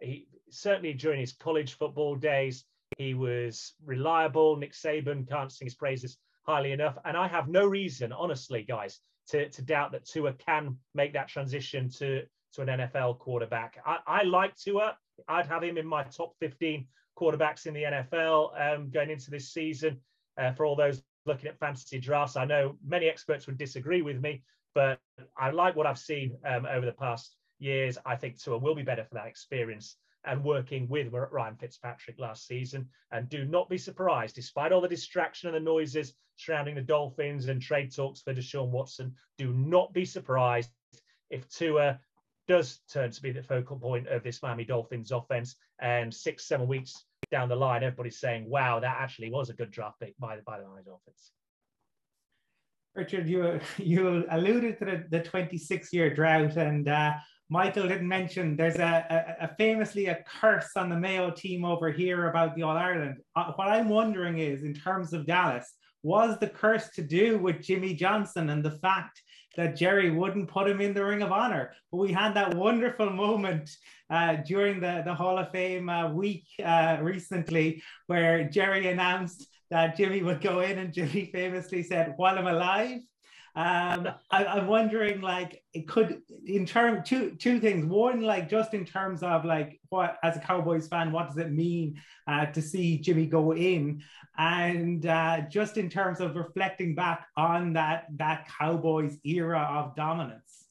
[0.01, 2.65] He certainly during his college football days,
[2.97, 4.55] he was reliable.
[4.55, 6.97] Nick Saban can't sing his praises highly enough.
[7.05, 11.27] And I have no reason, honestly, guys, to, to doubt that Tua can make that
[11.27, 13.77] transition to, to an NFL quarterback.
[13.85, 14.97] I, I like Tua.
[15.27, 16.87] I'd have him in my top 15
[17.19, 19.99] quarterbacks in the NFL um, going into this season.
[20.37, 24.19] Uh, for all those looking at fantasy drafts, I know many experts would disagree with
[24.19, 24.99] me, but
[25.37, 27.97] I like what I've seen um, over the past years.
[28.05, 32.47] I think Tua will be better for that experience and working with Ryan Fitzpatrick last
[32.47, 32.87] season.
[33.11, 37.47] And do not be surprised, despite all the distraction and the noises surrounding the Dolphins
[37.47, 40.69] and trade talks for Deshaun Watson, do not be surprised
[41.29, 41.99] if Tua
[42.47, 45.55] does turn to be the focal point of this Miami Dolphins offense.
[45.81, 49.71] And six, seven weeks down the line, everybody's saying, wow, that actually was a good
[49.71, 51.31] draft pick by the, by the Miami Dolphins.
[52.95, 57.13] Richard, you you alluded to the, the 26 year drought, and uh,
[57.49, 61.91] Michael didn't mention there's a, a, a, famously a curse on the Mayo team over
[61.91, 63.17] here about the All Ireland.
[63.35, 67.61] Uh, what I'm wondering is, in terms of Dallas, was the curse to do with
[67.61, 69.21] Jimmy Johnson and the fact
[69.55, 71.73] that Jerry wouldn't put him in the Ring of Honor?
[71.91, 73.69] But we had that wonderful moment
[74.09, 79.97] uh, during the, the Hall of Fame uh, week uh, recently where Jerry announced that
[79.97, 83.01] Jimmy would go in, and Jimmy famously said, "While I'm alive."
[83.55, 87.85] Um, I, am wondering, like, it could in term two two things.
[87.85, 91.51] One, like, just in terms of like what as a Cowboys fan, what does it
[91.51, 94.01] mean uh, to see Jimmy go in,
[94.39, 100.65] and uh, just in terms of reflecting back on that that Cowboys era of dominance.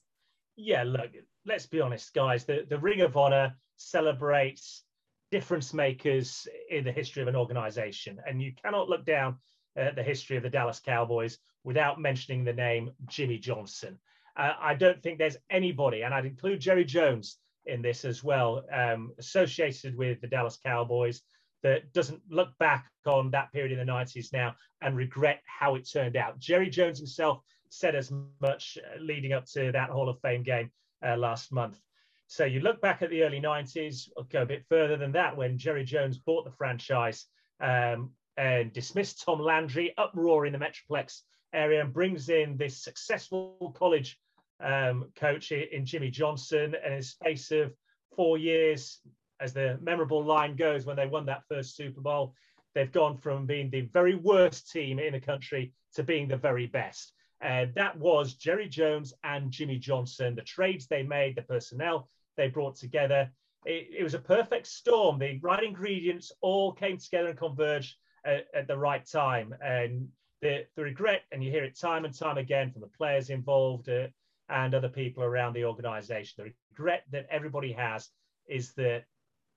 [0.57, 1.13] Yeah, look,
[1.47, 2.45] let's be honest, guys.
[2.45, 4.83] The the Ring of Honor celebrates
[5.31, 9.37] difference makers in the history of an organization, and you cannot look down
[9.81, 13.99] uh, the history of the Dallas Cowboys without mentioning the name Jimmy Johnson.
[14.37, 18.65] Uh, I don't think there's anybody, and I'd include Jerry Jones in this as well,
[18.73, 21.23] um, associated with the Dallas Cowboys
[21.63, 25.89] that doesn't look back on that period in the 90s now and regret how it
[25.89, 26.39] turned out.
[26.39, 30.71] Jerry Jones himself said as much uh, leading up to that Hall of Fame game
[31.07, 31.79] uh, last month.
[32.27, 35.37] So you look back at the early 90s, I'll go a bit further than that
[35.37, 37.27] when Jerry Jones bought the franchise.
[37.61, 41.23] Um, and dismissed Tom Landry, uproar in the Metroplex
[41.53, 44.19] area, and brings in this successful college
[44.61, 46.75] um, coach in Jimmy Johnson.
[46.83, 47.73] And in the space of
[48.17, 49.01] four years,
[49.41, 52.35] as the memorable line goes, when they won that first Super Bowl,
[52.75, 56.67] they've gone from being the very worst team in the country to being the very
[56.67, 57.13] best.
[57.41, 62.49] And that was Jerry Jones and Jimmy Johnson, the trades they made, the personnel they
[62.49, 63.31] brought together.
[63.67, 65.19] It, it was a perfect storm.
[65.19, 69.55] The right ingredients all came together and converged at, at the right time.
[69.61, 70.09] And
[70.43, 73.89] the, the regret, and you hear it time and time again from the players involved
[73.89, 74.09] uh,
[74.49, 78.11] and other people around the organization, the regret that everybody has
[78.49, 79.05] is that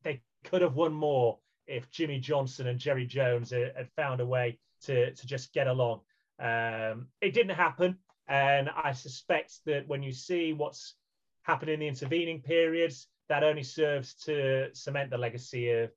[0.04, 4.26] they could have won more if Jimmy Johnson and Jerry Jones had, had found a
[4.26, 6.02] way to, to just get along.
[6.40, 7.98] Um, it didn't happen.
[8.28, 10.96] And I suspect that when you see what's
[11.42, 15.92] happened in the intervening periods, that only serves to cement the legacy of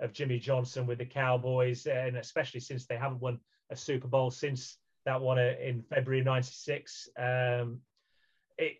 [0.00, 3.38] of Jimmy Johnson with the Cowboys, and especially since they haven't won
[3.70, 7.08] a Super Bowl since that one in February '96.
[7.18, 7.80] Um,
[8.58, 8.76] it,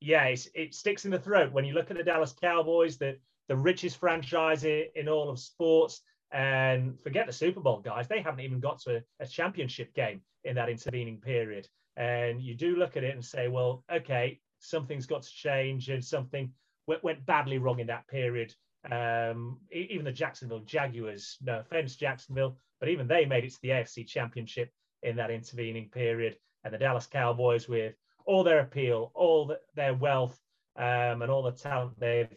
[0.00, 3.16] yeah, it sticks in the throat when you look at the Dallas Cowboys, the
[3.48, 8.08] the richest franchise in all of sports, and forget the Super Bowl, guys.
[8.08, 11.68] They haven't even got to a, a championship game in that intervening period.
[11.96, 16.04] And you do look at it and say, well, okay, something's got to change, and
[16.04, 16.52] something
[16.86, 18.54] went, went badly wrong in that period
[18.90, 23.70] um, even the Jacksonville Jaguars, no offense, Jacksonville, but even they made it to the
[23.70, 24.70] AFC Championship
[25.02, 26.36] in that intervening period.
[26.64, 27.94] And the Dallas Cowboys, with
[28.24, 30.38] all their appeal, all the, their wealth,
[30.76, 32.28] um, and all the talent they've,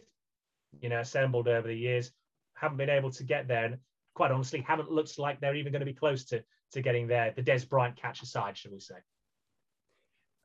[0.80, 2.12] you know, assembled over the years,
[2.54, 3.66] haven't been able to get there.
[3.66, 3.78] And
[4.14, 7.32] quite honestly, haven't looked like they're even going to be close to to getting there.
[7.34, 8.94] The Dez Bryant catch aside, shall we say?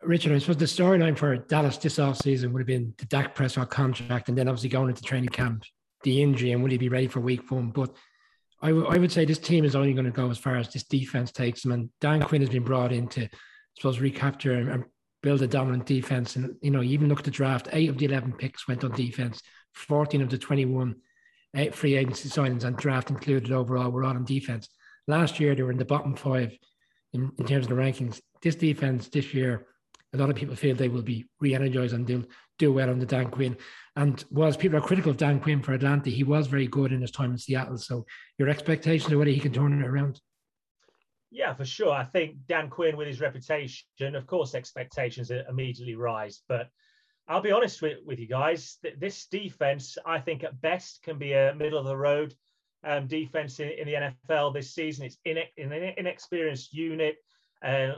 [0.01, 3.69] Richard, I suppose the storyline for Dallas this offseason would have been the Dak Prescott
[3.69, 5.63] contract, and then obviously going into training camp
[6.05, 7.71] the injury and will he be ready for week one?
[7.71, 7.93] But
[8.61, 10.71] I, w- I would say this team is only going to go as far as
[10.71, 11.73] this defense takes them.
[11.73, 13.29] And Dan Quinn has been brought in to, I
[13.77, 14.85] suppose, recapture and, and
[15.21, 16.37] build a dominant defense.
[16.37, 18.91] And, you know, even look at the draft, eight of the 11 picks went on
[18.91, 19.41] defense,
[19.73, 20.95] 14 of the 21
[21.55, 24.69] eight free agency signings and draft included overall were all on defense.
[25.07, 26.57] Last year, they were in the bottom five
[27.13, 28.21] in, in terms of the rankings.
[28.41, 29.67] this defense this year,
[30.13, 32.25] a lot of people feel they will be re-energized and they'll
[32.57, 33.57] do well under Dan Quinn.
[33.95, 37.01] And whilst people are critical of Dan Quinn for Atlanta, he was very good in
[37.01, 37.77] his time in Seattle.
[37.77, 38.05] So
[38.37, 40.19] your expectations are whether he can turn it around.
[41.31, 41.91] Yeah, for sure.
[41.91, 46.41] I think Dan Quinn, with his reputation, of course, expectations immediately rise.
[46.47, 46.69] But
[47.27, 48.77] I'll be honest with, with you guys.
[48.97, 52.33] This defense, I think, at best, can be a middle of the road
[52.85, 55.05] um, defense in, in, the NFL this season.
[55.05, 57.17] It's in, in an inexperienced unit.
[57.63, 57.93] Uh,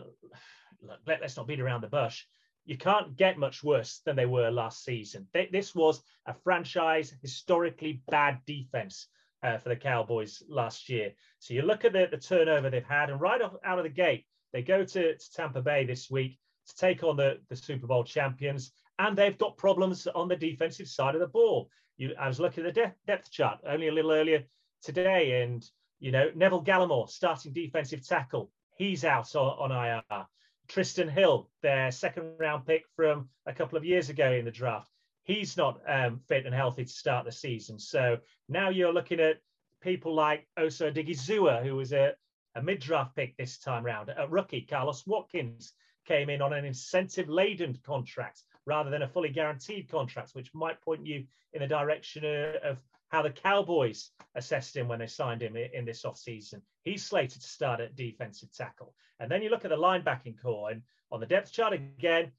[1.06, 2.24] let, us not beat around the bush.
[2.68, 5.26] You can't get much worse than they were last season.
[5.34, 9.08] They, this was a franchise historically bad defense
[9.42, 11.14] uh, for the Cowboys last year.
[11.40, 13.90] So you look at the, the turnover they've had, and right off, out of the
[13.90, 17.88] gate, they go to, to Tampa Bay this week to take on the, the Super
[17.88, 21.70] Bowl champions, and they've got problems on the defensive side of the ball.
[21.96, 24.44] You, I was looking at the depth, depth chart only a little earlier
[24.84, 25.66] today, and
[26.00, 30.26] you know Neville Gallimore, starting defensive tackle, he's out on, on IR.
[30.68, 34.90] Trysten Hill, their second round pick from a couple of years ago in the draft,
[35.24, 37.80] he's not um, fit and healthy to start the season.
[37.80, 38.18] So
[38.50, 39.42] now you're looking at
[39.82, 42.14] people like Osa Odighizuwa, who was a,
[42.56, 44.62] a mid draft pick this time round, a rookie.
[44.62, 45.74] Carlos Watkins
[46.06, 50.82] came in on an incentive laden contract rather than a fully guaranteed contract, which might
[50.82, 52.24] point you in the direction
[52.64, 52.78] of
[53.10, 56.62] how the Cowboys assessed him when they signed him in this offseason.
[56.84, 58.94] He's slated to start at defensive tackle.
[59.20, 62.32] And then you look at the linebacking core, and on the depth chart again,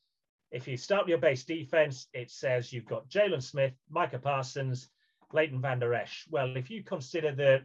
[0.50, 4.88] if you start with your base defense, it says you've got Jaylon Smith, Micah Parsons,
[5.32, 6.26] Leighton Vander Esch.
[6.30, 7.64] Well, if you consider that,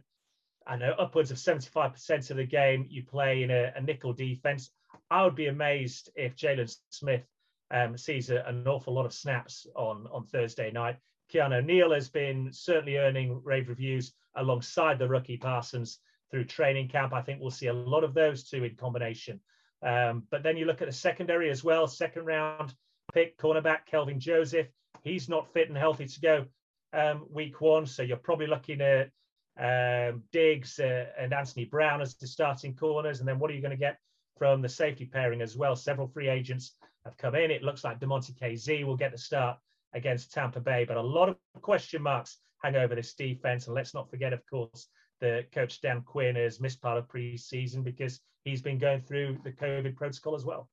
[0.66, 4.70] I know, upwards of 75% of the game you play in a, a nickel defense,
[5.10, 7.26] I would be amazed if Jaylon Smith
[7.70, 10.96] um, sees a, an awful lot of snaps on, on Thursday night.
[11.32, 17.12] Keanu Neal has been certainly earning rave reviews alongside the rookie Parsons through training camp.
[17.12, 19.40] I think we'll see a lot of those two in combination.
[19.82, 22.74] Um, but then you look at the secondary as well, second round
[23.12, 24.66] pick, cornerback Kelvin Joseph.
[25.02, 26.46] He's not fit and healthy to go
[26.92, 27.86] um, week one.
[27.86, 29.10] So you're probably looking at
[29.58, 33.20] um, Diggs uh, and Anthony Brown as the starting corners.
[33.20, 33.98] And then what are you going to get
[34.38, 35.76] from the safety pairing as well?
[35.76, 37.50] Several free agents have come in.
[37.50, 39.58] It looks like Damontae Kazee will get the start
[39.94, 40.84] against Tampa Bay.
[40.86, 43.66] But a lot of question marks hang over this defense.
[43.66, 44.88] And let's not forget, of course,
[45.20, 49.52] that coach Dan Quinn has missed part of preseason because he's been going through the
[49.52, 50.68] COVID protocol as well.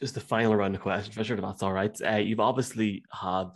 [0.00, 1.96] Just the final round of questions, Fisher, if that's all right.
[2.04, 3.48] Uh, you've obviously had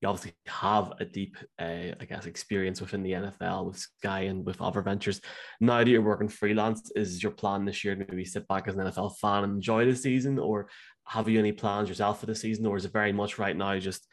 [0.00, 4.46] you obviously have a deep, uh, I guess, experience within the NFL with Sky and
[4.46, 5.20] with other ventures.
[5.60, 8.76] Now that you're working freelance, is your plan this year to maybe sit back as
[8.76, 10.68] an NFL fan and enjoy the season, or
[11.08, 13.78] have you any plans yourself for the season, or is it very much right now
[13.78, 14.06] just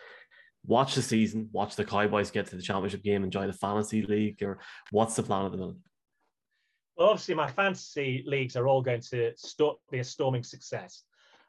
[0.65, 4.41] watch the season, watch the Cowboys get to the championship game, enjoy the fantasy league,
[4.41, 4.59] or
[4.91, 5.79] what's the plan at the moment?
[6.97, 11.03] Well, obviously, my fantasy leagues are all going to st- be a storming success.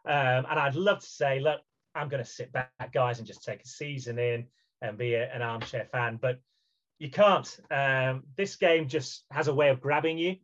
[0.05, 1.61] Um, and I'd love to say, look,
[1.95, 4.47] I'm going to sit back, guys, and just take a season in
[4.83, 6.19] and be a, an armchair fan.
[6.21, 6.41] But
[6.99, 7.57] you can't.
[7.71, 10.37] Um, this game just has a way of grabbing you.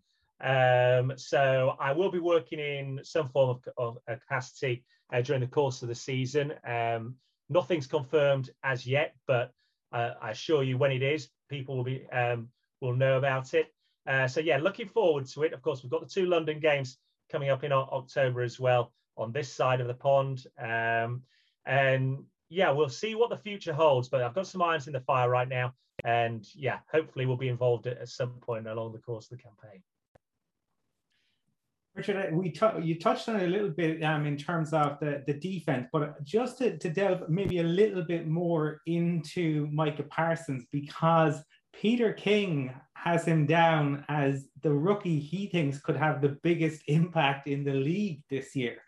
[0.43, 5.47] Um, so I will be working in some form of, of capacity uh, during the
[5.47, 6.55] course of the season.
[6.67, 7.17] Um,
[7.49, 9.53] nothing's confirmed as yet, but
[9.93, 12.49] uh, I assure you, when it is, people will be um,
[12.81, 13.73] will know about it.
[14.07, 15.53] Uh, so yeah, looking forward to it.
[15.53, 16.99] Of course, we've got the two London games
[17.31, 20.45] coming up in October as well on this side of the pond.
[20.59, 21.23] Um,
[21.67, 24.09] and yeah, we'll see what the future holds.
[24.09, 25.75] But I've got some irons in the fire right now,
[26.05, 29.43] and yeah, hopefully we'll be involved at, at some point along the course of the
[29.43, 29.83] campaign.
[31.95, 35.23] Richard, we t- you touched on it a little bit um, in terms of the,
[35.27, 40.65] the defense, but just to, to delve maybe a little bit more into Micah Parsons,
[40.73, 41.43] because
[41.75, 47.47] Peter King has him down as the rookie he thinks could have the biggest impact
[47.47, 48.79] in the league this year.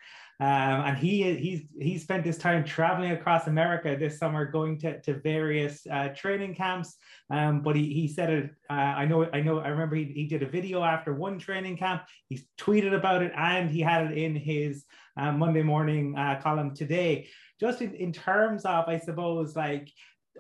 [0.41, 5.01] Um, and he he's he spent his time traveling across America this summer, going to,
[5.03, 6.97] to various uh, training camps.
[7.31, 8.51] Um, but he, he said it.
[8.69, 11.77] Uh, I know I know I remember he, he did a video after one training
[11.77, 12.03] camp.
[12.29, 14.85] He tweeted about it and he had it in his
[15.17, 17.29] uh, Monday morning uh, column today.
[17.61, 19.89] Just in, in terms of I suppose like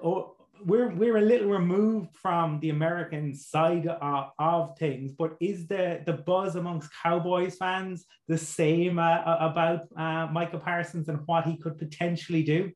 [0.02, 5.66] oh, we're we're a little removed from the American side of, of things, but is
[5.66, 11.44] the the buzz amongst Cowboys fans the same uh, about uh, Micah Parsons and what
[11.44, 12.72] he could potentially do?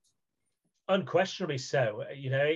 [0.89, 2.05] Unquestionably so.
[2.15, 2.53] You know,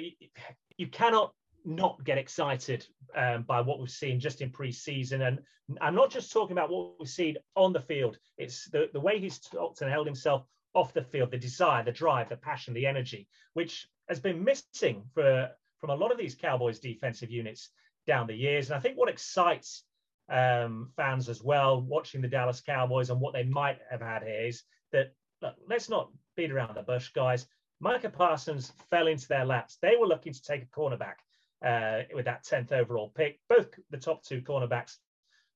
[0.77, 1.33] you cannot
[1.65, 5.39] not get excited um, by what we've seen just in pre-season, and
[5.81, 8.19] I'm not just talking about what we've seen on the field.
[8.37, 11.93] It's the the way he's talked and held himself off the field, the desire, the
[11.93, 16.35] drive, the passion, the energy, which has been missing for from a lot of these
[16.35, 17.71] Cowboys defensive units
[18.07, 18.69] down the years.
[18.69, 19.85] And I think what excites
[20.29, 24.47] um, fans as well, watching the Dallas Cowboys and what they might have had here
[24.47, 27.47] is that look, let's not beat around the bush, guys.
[27.81, 29.79] Micah Parsons fell into their laps.
[29.81, 31.17] They were looking to take a cornerback
[31.65, 33.41] uh, with that 10th overall pick.
[33.49, 34.99] Both the top two cornerbacks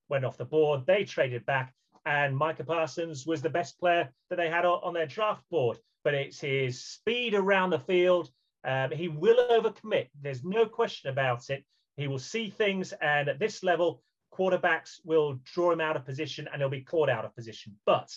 [0.09, 0.85] went off the board.
[0.85, 1.73] They traded back,
[2.07, 5.77] and Micah Parsons was the best player that they had on their draft board.
[6.03, 8.31] But it's his speed around the field.
[8.65, 10.09] Um, he will overcommit.
[10.21, 11.63] There's no question about it.
[11.95, 14.01] He will see things, and at this level,
[14.33, 17.75] quarterbacks will draw him out of position and he'll be caught out of position.
[17.85, 18.13] But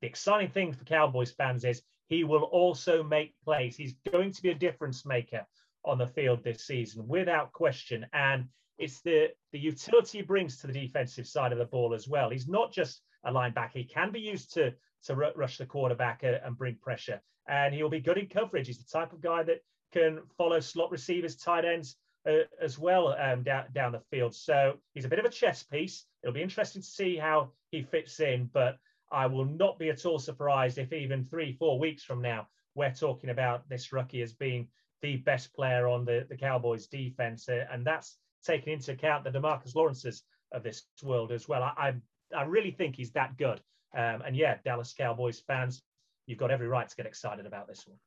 [0.00, 3.76] the exciting thing for Cowboys fans is he will also make plays.
[3.76, 5.46] He's going to be a difference maker
[5.84, 8.06] on the field this season, without question.
[8.12, 8.46] And
[8.78, 12.30] it's the, the utility he brings to the defensive side of the ball as well.
[12.30, 14.74] He's not just a linebacker, he can be used to,
[15.04, 17.20] to rush the quarterback and bring pressure.
[17.48, 18.66] And he'll be good in coverage.
[18.66, 19.60] He's the type of guy that
[19.92, 24.34] can follow slot receivers, tight ends, uh, as well um, down, down the field.
[24.34, 26.06] So he's a bit of a chess piece.
[26.22, 28.78] It'll be interesting to see how he fits in, but
[29.10, 32.94] I will not be at all surprised if even three, four weeks from now, we're
[32.94, 34.68] talking about this rookie as being
[35.02, 37.48] the best player on the, the Cowboys defense.
[37.48, 41.62] Uh, and that's taking into account the Demarcus Lawrences of this world as well.
[41.62, 41.94] I, I,
[42.36, 43.60] I really think he's that good.
[43.94, 45.82] Um, and yeah, Dallas Cowboys fans,
[46.26, 47.98] you've got every right to get excited about this one.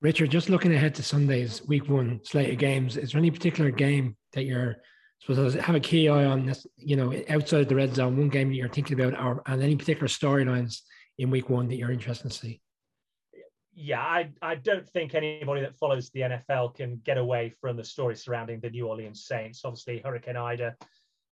[0.00, 3.70] Richard, just looking ahead to Sunday's week one slate of games, is there any particular
[3.70, 4.76] game that you're
[5.20, 8.28] supposed to have a key eye on this, you know, outside the red zone, one
[8.28, 10.80] game that you're thinking about, or and any particular storylines
[11.18, 12.60] in week one that you're interested to see?
[13.76, 17.84] Yeah, I, I don't think anybody that follows the NFL can get away from the
[17.84, 19.62] story surrounding the New Orleans Saints.
[19.64, 20.76] Obviously, Hurricane Ida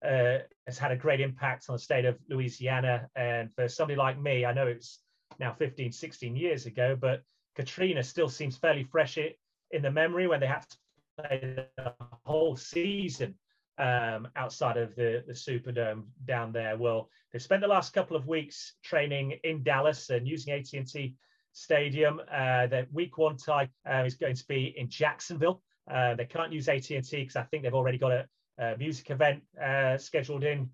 [0.04, 3.08] uh, has had a great impact on the state of Louisiana.
[3.15, 5.00] And for somebody like me, I know it's
[5.39, 7.21] now 15, 16 years ago, but
[7.56, 10.78] Katrina still seems fairly fresh in the memory when they had to
[11.18, 11.94] play the
[12.26, 13.36] whole season
[13.78, 16.78] um, outside of the, the Superdome down there.
[16.78, 21.16] Well, they've spent the last couple of weeks training in Dallas and using AT&T
[21.54, 22.22] Stadium.
[22.32, 25.62] Uh, the week one tie uh, is going to be in Jacksonville.
[25.90, 28.26] Uh, they can't use AT&T because I think they've already got a,
[28.60, 30.70] a music event uh, scheduled in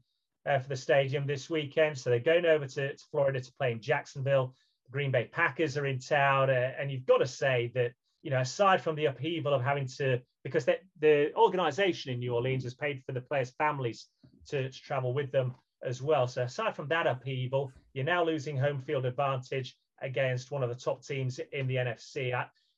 [0.47, 1.97] uh, for the stadium this weekend.
[1.97, 4.53] So they're going over to, to Florida to play in Jacksonville.
[4.91, 8.39] Green Bay Packers are in town, uh, and you've got to say that you know
[8.39, 12.73] aside from the upheaval of having to because the, the organization in New Orleans has
[12.73, 14.07] paid for the players' families
[14.47, 16.27] to, to travel with them as well.
[16.27, 20.75] So aside from that upheaval, you're now losing home field advantage against one of the
[20.75, 22.33] top teams in the NFC.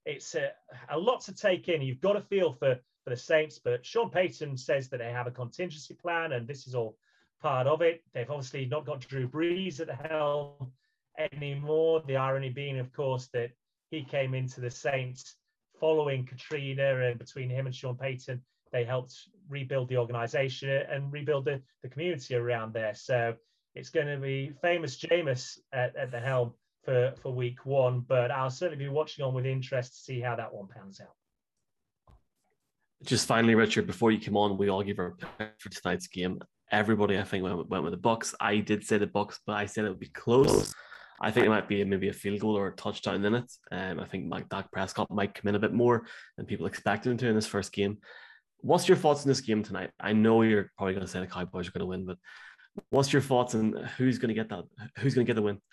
[0.06, 0.52] It's a,
[0.89, 1.82] a lot to take in.
[1.82, 5.28] You've got to feel for for the Saints, but Sean Payton says that they have
[5.28, 6.98] a contingency plan, and this is all
[7.41, 8.04] part of it.
[8.13, 10.72] They've obviously not got Drew Brees at the helm
[11.19, 12.01] anymore.
[12.08, 13.51] The irony being, of course, that
[13.91, 15.36] he came into the Saints
[15.79, 19.15] following Katrina, and between him and Sean Payton, they helped
[19.47, 22.93] rebuild the organization and rebuild the, the community around there.
[22.93, 23.34] So
[23.75, 26.53] it's going to be famous Jameis at, at the helm
[26.84, 30.36] for, for week one, but I'll certainly be watching on with interest to see how
[30.36, 31.15] that one pans out.
[33.03, 36.41] Just finally, Richard, before you come on, we all give our pick for tonight's game.
[36.72, 38.36] Everybody, I think, went, went with the Bucs.
[38.39, 40.74] I did say the Bucs, but I said it would be close.
[41.22, 43.51] I think it might be maybe a field goal or a touchdown in it.
[43.72, 46.05] Um, I think Mike Dak Prescott might come in a bit more
[46.38, 47.97] than people expected him to in this first game.
[48.61, 49.91] What's your thoughts on this game tonight?
[49.99, 52.17] I know you're probably going to say the Cowboys are going to win, but
[52.89, 54.63] what's your thoughts on who's going to get that?
[54.99, 55.59] Who's going to get the win?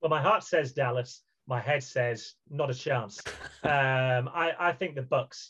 [0.00, 1.22] Well, my heart says Dallas.
[1.46, 3.22] My head says not a chance.
[3.64, 5.48] Um, I, I think the Bucs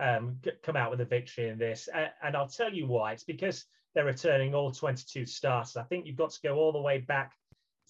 [0.00, 3.10] um, come out with a victory in this, and, and I'll tell you why.
[3.10, 3.64] It's because
[3.98, 5.76] they're returning all 22 starters.
[5.76, 7.32] I think you've got to go all the way back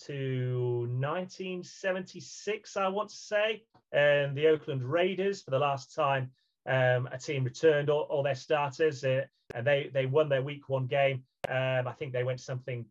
[0.06, 6.30] to 1976, I want to say, and the Oakland Raiders for the last time
[6.64, 10.70] um, a team returned all, all their starters, uh, and they they won their Week
[10.70, 11.24] One game.
[11.46, 12.86] Um, I think they went something.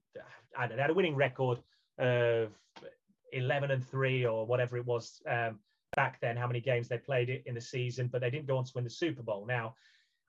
[0.56, 0.76] I don't know.
[0.76, 1.58] They had a winning record
[1.98, 2.52] of
[3.34, 5.58] 11 and three or whatever it was um,
[5.96, 6.38] back then.
[6.38, 8.84] How many games they played in the season, but they didn't go on to win
[8.84, 9.48] the Super Bowl.
[9.48, 9.74] Now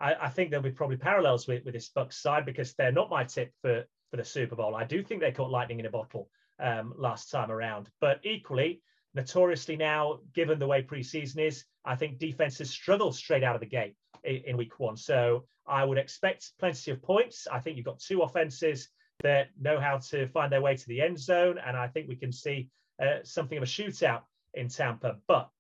[0.00, 3.10] I, I, think there'll be probably parallels with, with this Bucs side because they're not
[3.10, 4.74] my tip for, for the Super Bowl.
[4.74, 6.28] I do think they caught lightning in a bottle
[6.60, 8.82] um, last time around, but equally,
[9.14, 13.66] notoriously now, given the way preseason is, I think defenses struggle straight out of the
[13.66, 14.96] gate in, in week one.
[14.96, 17.46] So I would expect plenty of points.
[17.50, 18.88] I think you've got two offenses
[19.22, 22.16] that know how to find their way to the end zone, and I think we
[22.16, 22.68] can see
[23.02, 24.22] uh, something of a shootout
[24.54, 25.16] in Tampa.
[25.26, 25.50] But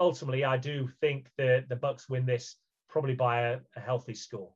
[0.00, 2.56] ultimately, I do think the the Bucs win this
[2.94, 4.50] probably by a, a healthy score.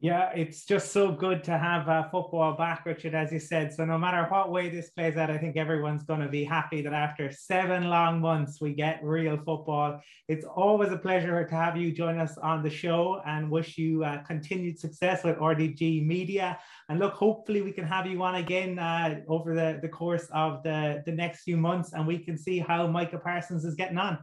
[0.00, 3.72] Yeah, it's just so good to have uh, football back, Richard, as you said.
[3.72, 6.80] So, no matter what way this plays out, I think everyone's going to be happy
[6.82, 10.00] that after seven long months, we get real football.
[10.26, 14.02] It's always a pleasure to have you join us on the show and wish you
[14.02, 16.58] uh, continued success with RDG Media.
[16.88, 20.64] And look, hopefully, we can have you on again uh, over the, the course of
[20.64, 24.18] the, the next few months and we can see how Micah Parsons is getting on.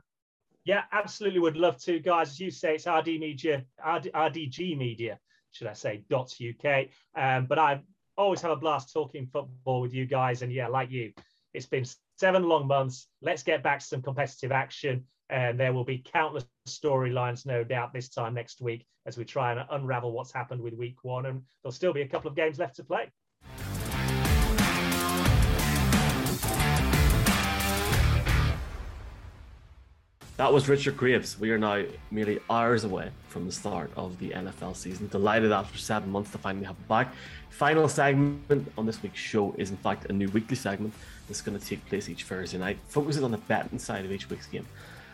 [0.67, 2.31] Yeah, absolutely would love to, guys.
[2.31, 5.17] As you say, it's RD Media, RD, RDG Media
[5.51, 6.87] should I say, dot .uk.
[7.15, 7.81] Um, but I
[8.17, 10.41] always have a blast talking football with you guys.
[10.41, 11.13] And yeah, like you,
[11.53, 11.85] it's been
[12.17, 13.07] seven long months.
[13.21, 15.05] Let's get back to some competitive action.
[15.29, 19.51] And there will be countless storylines, no doubt, this time next week as we try
[19.51, 21.25] and unravel what's happened with week one.
[21.25, 23.09] And there'll still be a couple of games left to play.
[30.37, 31.39] That was Richard Graves.
[31.39, 35.07] We are now merely hours away from the start of the NFL season.
[35.07, 37.11] Delighted after seven months to finally have him back.
[37.49, 40.93] Final segment on this week's show is, in fact, a new weekly segment
[41.27, 44.29] that's going to take place each Thursday night, focusing on the betting side of each
[44.29, 44.67] week's game.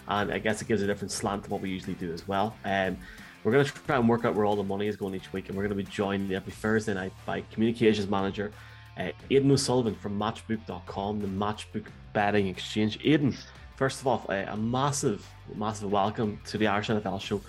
[0.10, 2.54] And I guess it gives a different slant to what we usually do as well.
[2.66, 2.98] Um,
[3.46, 5.48] we're going to try and work out where all the money is going each week,
[5.48, 8.52] and we're going to be joined every Thursday night by communications manager
[8.98, 13.00] uh, Aidan O'Sullivan from Matchbook.com, the Matchbook betting exchange.
[13.04, 13.36] Aidan,
[13.76, 17.42] first of all, a, a massive, massive welcome to the Irish NFL show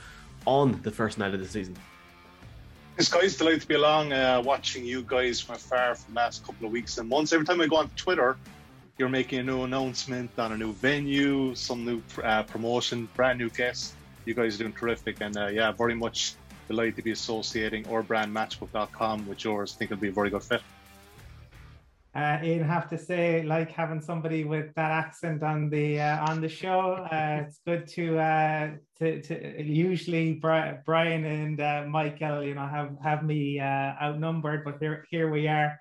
[0.47, 1.77] on the first night of the season.
[2.97, 6.45] This guy's delighted to be along, uh, watching you guys from afar for the last
[6.45, 7.33] couple of weeks and months.
[7.33, 8.37] Every time I go on Twitter,
[8.99, 13.51] you're making a new announcement on a new venue, some new uh, promotion, brand new
[13.51, 13.95] guests.
[14.25, 16.35] You guys are doing terrific, and uh, yeah, very much
[16.69, 19.75] delighted to be associating our brand matchbook.com with yours.
[19.75, 20.63] I think it'll be a very good fit.
[22.15, 26.41] Uh, you have to say, like having somebody with that accent on the uh, on
[26.41, 26.93] the show.
[27.11, 32.97] Uh, it's good to uh, to to usually Brian and uh, Michael, you know, have
[33.03, 35.81] have me uh, outnumbered, but here here we are.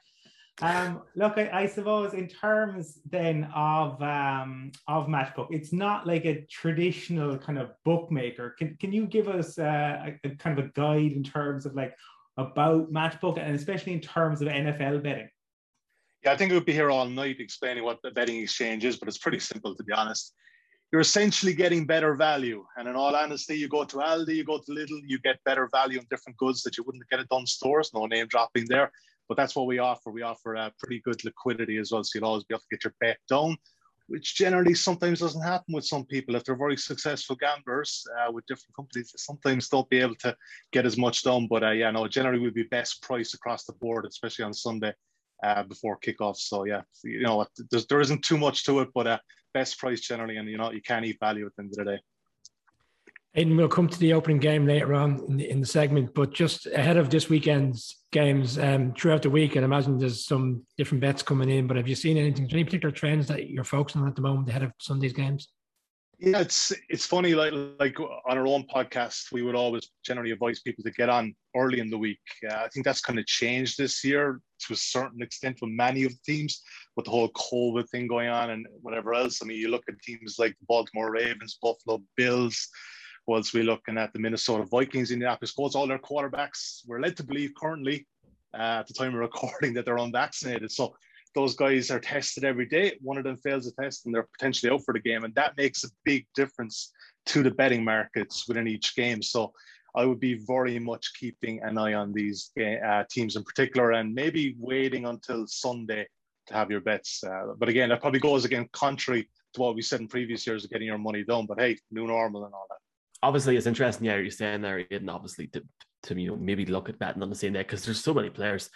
[0.62, 6.26] Um, look, I, I, suppose in terms then of um, of Matchbook, it's not like
[6.26, 8.56] a traditional kind of bookmaker.
[8.58, 11.96] Can can you give us a, a kind of a guide in terms of like
[12.38, 15.30] about Matchbook and especially in terms of NFL betting?
[16.24, 18.98] Yeah, I think we would be here all night explaining what the betting exchange is,
[18.98, 20.34] but it's pretty simple to be honest.
[20.92, 22.64] You're essentially getting better value.
[22.78, 25.68] And in all honesty, you go to Aldi, you go to Lidl, you get better
[25.72, 27.90] value on different goods that you wouldn't get at Dunnes stores.
[27.94, 28.92] No name dropping there.
[29.28, 30.12] But that's what we offer.
[30.12, 32.04] We offer uh, pretty good liquidity as well.
[32.04, 33.58] So you'll always be able to get your bet down,
[34.08, 36.36] which generally sometimes doesn't happen with some people.
[36.36, 40.38] If they're very successful gamblers uh, with different companies, sometimes don't be able to
[40.72, 41.48] get as much done.
[41.50, 44.94] But uh, yeah, no, generally we'd be best price across the board, especially on Sunday
[45.44, 46.38] uh, before kickoff.
[46.38, 49.20] So yeah, you know, there's, there isn't too much to it, but uh,
[49.54, 51.92] best price generally, and you know, you can't eat value at the end of the
[51.92, 52.00] day.
[53.36, 56.34] Aidan, we'll come to the opening game later on in the, in the segment, but
[56.34, 61.02] just ahead of this weekend's games, um, throughout the week, and imagine there's some different
[61.02, 61.66] bets coming in.
[61.66, 64.50] But have you seen anything, any particular trends that you're focusing on at the moment
[64.50, 65.48] ahead of Sunday's games?
[66.20, 67.34] Yeah, it's it's funny.
[67.34, 71.36] Like like on our own podcast, we would always generally advise people to get on
[71.56, 72.20] early in the week.
[72.50, 76.04] Uh, I think that's kind of changed this year to a certain extent for many
[76.04, 76.62] of the teams
[76.96, 79.42] with the whole COVID thing going on and whatever else.
[79.42, 82.70] I mean, you look at teams like the Baltimore Ravens, Buffalo Bills.
[83.26, 87.24] Whilst we're looking at the Minnesota Vikings, Indianapolis Colts, all their quarterbacks, we're led to
[87.24, 88.06] believe currently
[88.54, 90.72] uh, at the time of recording that they're unvaccinated.
[90.72, 90.94] So
[91.36, 92.98] those guys are tested every day.
[93.02, 95.24] One of them fails a test and they're potentially out for the game.
[95.24, 96.92] And that makes a big difference
[97.28, 99.22] to the betting markets within each game.
[99.22, 99.54] So
[99.96, 104.14] I would be very much keeping an eye on these uh, teams in particular and
[104.14, 106.08] maybe waiting until Sunday
[106.48, 107.24] to have your bets.
[107.24, 110.64] Uh, but again, that probably goes again contrary to what we said in previous years
[110.64, 111.46] of getting your money done.
[111.46, 112.78] But hey, new normal and all that.
[113.22, 114.06] Obviously, it's interesting.
[114.06, 115.64] Yeah, you're saying there, and obviously to,
[116.04, 118.30] to you know maybe look at betting on the same day because there's so many
[118.30, 118.70] players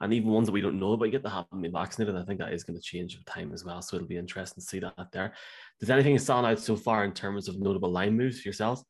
[0.00, 2.16] and even ones that we don't know about get to have them been vaccinated.
[2.16, 3.80] I think that is going to change with time as well.
[3.82, 5.34] So it'll be interesting to see that there.
[5.80, 8.84] Does anything stand out so far in terms of notable line moves for yourselves?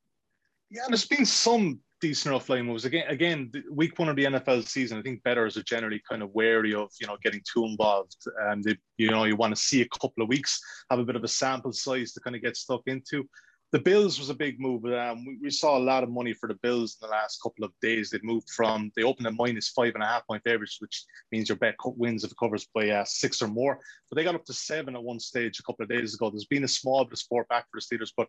[0.70, 2.84] Yeah, there's been some decent enough line moves.
[2.84, 6.30] Again, again, week one of the NFL season, I think bettors are generally kind of
[6.34, 8.16] wary of you know getting too involved,
[8.48, 11.16] and they, you know you want to see a couple of weeks, have a bit
[11.16, 13.28] of a sample size to kind of get stuck into
[13.74, 14.84] the Bills was a big move.
[14.84, 17.64] Um, we, we, saw a lot of money for the Bills in the last couple
[17.64, 18.08] of days.
[18.08, 21.48] They moved from they opened at minus five and a half point favorites, which means
[21.48, 23.80] your bet wins if it covers by uh, six or more.
[24.08, 26.30] But they got up to seven at one stage a couple of days ago.
[26.30, 28.28] There's been a small bit of sport back for the Steelers, but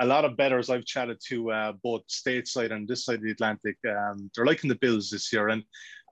[0.00, 3.32] a lot of bettors I've chatted to uh, both stateside and this side of the
[3.32, 5.48] Atlantic, um, they're liking the Bills this year.
[5.48, 5.62] And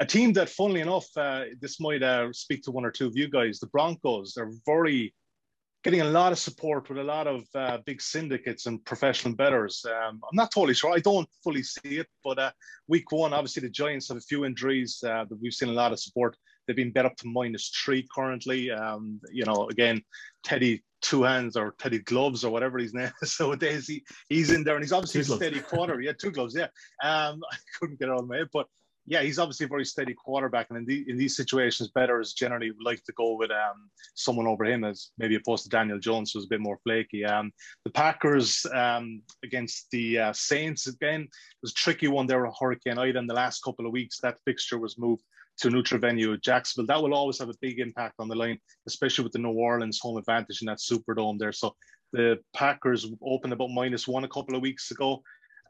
[0.00, 3.16] a team that, funnily enough, uh, this might uh, speak to one or two of
[3.16, 4.34] you guys, the Broncos.
[4.34, 5.14] They're very
[5.84, 9.84] getting a lot of support with a lot of uh, big syndicates and professional bettors.
[9.86, 10.92] Um, I'm not totally sure.
[10.92, 12.50] I don't fully see it, but uh,
[12.88, 15.04] week one, obviously the Giants have a few injuries.
[15.06, 16.36] Uh, we've seen a lot of support.
[16.66, 18.70] They've been bet up to minus three currently.
[18.70, 20.02] Um, you know, again,
[20.42, 23.32] Teddy two hands or Teddy gloves or whatever his name is.
[23.34, 26.00] So Daisy, he's in there and he's obviously a steady quarter.
[26.00, 26.56] Yeah, two gloves.
[26.56, 26.68] Yeah.
[27.02, 28.68] Um, I couldn't get it on my head, but
[29.06, 32.72] yeah, he's obviously a very steady quarterback, and in, the, in these situations, bettors generally
[32.82, 36.46] like to go with um, someone over him as maybe opposed to Daniel Jones, who's
[36.46, 37.24] a bit more flaky.
[37.24, 37.52] Um,
[37.84, 41.28] the Packers um, against the uh, Saints again
[41.62, 44.20] was a tricky one there with Hurricane Ida in the last couple of weeks.
[44.20, 45.22] That fixture was moved
[45.58, 46.86] to neutral venue at Jacksonville.
[46.86, 50.00] That will always have a big impact on the line, especially with the New Orleans
[50.00, 51.52] home advantage in that Superdome there.
[51.52, 51.74] So
[52.12, 55.22] the Packers opened about minus one a couple of weeks ago.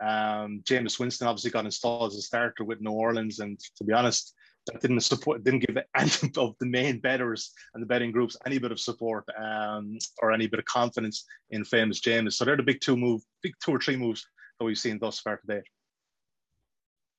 [0.04, 3.92] Um, Jameis Winston obviously got installed as a starter with New Orleans, and to be
[3.92, 4.34] honest,
[4.66, 8.58] that didn't support, didn't give any of the main bettors and the betting groups any
[8.58, 12.34] bit of support um, or any bit of confidence in famous Jameis.
[12.34, 14.26] So they're the big two move, big two or three moves
[14.58, 15.62] that we've seen thus far today.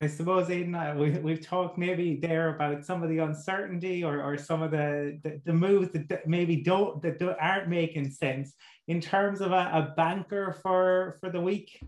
[0.02, 4.38] I suppose, Aidan, we, we've talked maybe there about some of the uncertainty or, or
[4.38, 8.54] some of the, the, the moves that maybe don't that don't, aren't making sense
[8.90, 11.80] in terms of a, a banker for for the week.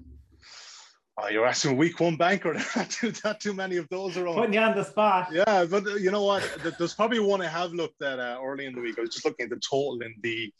[1.19, 2.53] Oh, you're asking week one banker.
[2.75, 4.35] not, too, not too many of those around.
[4.35, 5.29] Putting you on the spot.
[5.31, 6.47] Yeah, but uh, you know what?
[6.77, 8.99] There's probably one I have looked at uh, early in the week.
[8.99, 10.53] I was just looking at the total in the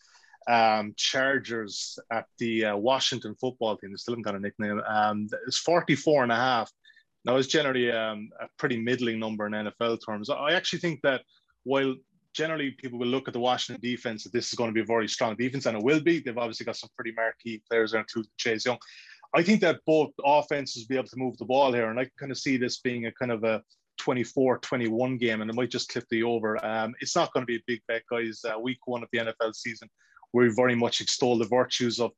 [0.48, 3.92] um, Chargers at the uh, Washington football team.
[3.92, 4.82] They still haven't got a nickname.
[4.88, 6.72] Um, it's 44 and a half.
[7.24, 10.30] Now, it's generally um, a pretty middling number in NFL terms.
[10.30, 11.22] I actually think that
[11.66, 11.94] while
[12.34, 14.86] generally people will look at the Washington defense that this is going to be a
[14.86, 16.20] very strong defense, and it will be.
[16.20, 18.78] They've obviously got some pretty marquee players there, including Chase Young.
[19.36, 22.10] I think that both offenses will be able to move the ball here, and I
[22.18, 23.62] kind of see this being a kind of a
[24.00, 26.64] 24-21 game, and it might just clip the over.
[26.66, 28.42] Um, it's not going to be a big bet, guys.
[28.44, 29.90] Uh, week one of the NFL season,
[30.34, 32.12] we very much extol the virtues of,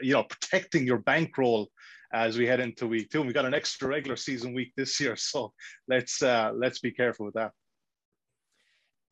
[0.00, 1.68] you know, protecting your bankroll
[2.12, 3.18] as we head into week two.
[3.18, 5.52] And we got an extra regular season week this year, so
[5.88, 7.52] let's uh, let's be careful with that.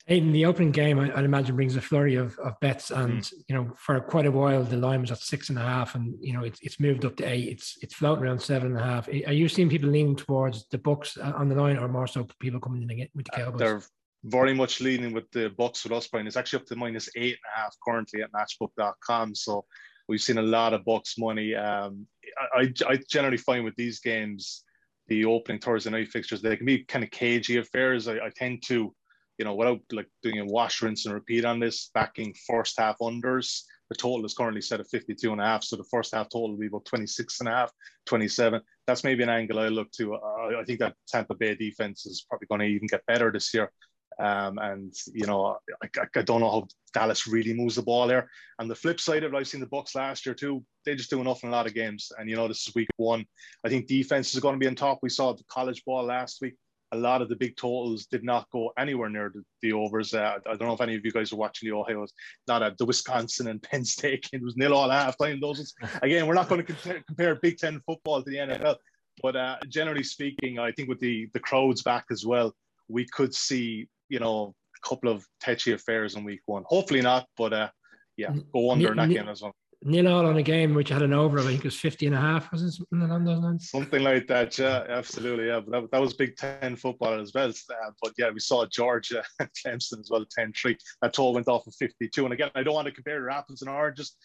[0.09, 3.33] In the opening game, I, would imagine brings a flurry of, of bets, and mm.
[3.49, 6.15] you know, for quite a while, the line was at six and a half, and
[6.21, 7.49] you know, it's it's moved up to eight.
[7.49, 9.09] It's it's floating around seven and a half.
[9.09, 12.27] Are you seeing people leaning towards the Bucs uh, on the line, or more so
[12.41, 13.61] people coming in again with the uh, Cowboys?
[13.61, 13.83] Uh, they're
[14.25, 16.27] very much leaning with the Bucs with us, Brian.
[16.27, 19.35] It's actually up to minus eight and a half currently at Matchbook.com.
[19.35, 19.65] So
[20.09, 21.55] We've seen a lot of Bucs money.
[21.55, 22.07] Um,
[22.55, 24.65] I, I generally find with these games,
[25.09, 28.09] the opening Thursday night fixtures, they can be kind of cagey affairs.
[28.09, 28.95] I, I tend to,
[29.43, 32.97] you know, without like doing a wash, rinse, and repeat on this, backing first half
[33.01, 33.63] unders.
[33.91, 35.65] The total is currently set at 52 and a half.
[35.65, 37.73] So the first half total will be about 26 and a half,
[38.07, 38.61] 27.
[38.87, 40.15] That's maybe an angle I look to.
[40.15, 43.53] Uh, I think that Tampa Bay defense is probably going to even get better this
[43.53, 43.73] year.
[44.21, 48.29] Um, and you know, I, I, don't know how Dallas really moves the ball there.
[48.61, 50.65] And the flip side of it, I've seen the Bucs last year too.
[50.85, 52.13] They just do enough in a lot of games.
[52.17, 53.25] And you know, this is week one.
[53.65, 55.01] I think defense is going to be on top.
[55.03, 56.55] We saw the college ball last week.
[56.93, 60.15] A lot of the big totals did not go anywhere near the, the overs.
[60.15, 62.13] Uh, I don't know if any of you guys are watching the Ohio's,
[62.47, 64.29] not at the Wisconsin and Penn State.
[64.33, 65.41] It was nil all half time.
[65.41, 68.77] Those again, we're not going to compare, compare Big Ten football to the NFL.
[69.23, 72.55] But uh, generally speaking, I think with the the crowds back as well,
[72.89, 76.65] we could see you know, a couple of touchy affairs in week one.
[76.67, 77.71] Hopefully not, but uh,
[78.19, 79.55] yeah, go under in that game as well.
[79.85, 82.07] Nil all on a game which had an over of I think it was 50
[82.07, 83.71] and a half, was it something along those lines?
[83.71, 85.61] Something like that, yeah, absolutely, yeah.
[85.61, 87.51] But that, that was Big Ten football as well.
[87.51, 90.77] Uh, but yeah, we saw Georgia Clemson as well, 10-3.
[91.03, 92.25] That total went off of 52.
[92.25, 94.17] And again, I don't want to compare apples and oranges,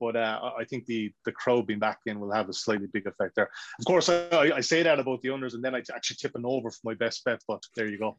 [0.00, 3.06] but uh, I think the the crowd being back in will have a slightly big
[3.06, 3.50] effect there.
[3.78, 6.44] Of course, I, I say that about the unders, and then I actually tip an
[6.44, 7.40] over for my best bet.
[7.46, 8.18] But there you go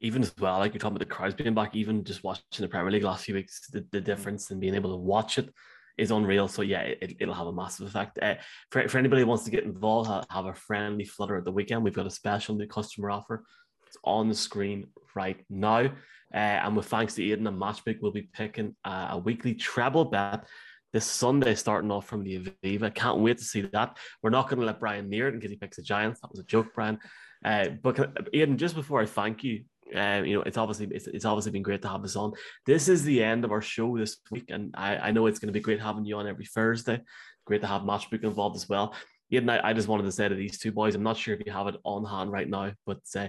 [0.00, 2.68] even as well, like you're talking about the crowds being back, even just watching the
[2.68, 5.52] Premier League last few weeks, the, the difference in being able to watch it
[5.96, 6.46] is unreal.
[6.48, 8.18] So yeah, it, will have a massive effect.
[8.22, 8.36] Uh,
[8.70, 11.82] for, for anybody who wants to get involved, have a friendly flutter at the weekend.
[11.82, 13.44] We've got a special new customer offer.
[13.88, 15.90] It's on the screen right now.
[16.32, 20.04] Uh, and with thanks to Aidan and Matchbook, we'll be picking uh, a weekly treble
[20.04, 20.46] bet
[20.92, 22.94] this Sunday, starting off from the Aviva.
[22.94, 23.96] Can't wait to see that.
[24.22, 26.20] We're not going to let Brian near it because he picks the Giants.
[26.20, 26.98] That was a joke, Brian.
[27.44, 29.64] Uh, but Aidan, just before I thank you,
[29.94, 32.32] um, you know, it's obviously it's, it's obviously been great to have us on.
[32.66, 35.48] This is the end of our show this week, and I, I know it's going
[35.48, 37.00] to be great having you on every Thursday.
[37.46, 38.94] Great to have Matchbook involved as well.
[39.30, 41.44] Aidan, I, I just wanted to say to these two boys, I'm not sure if
[41.44, 43.28] you have it on hand right now, but uh,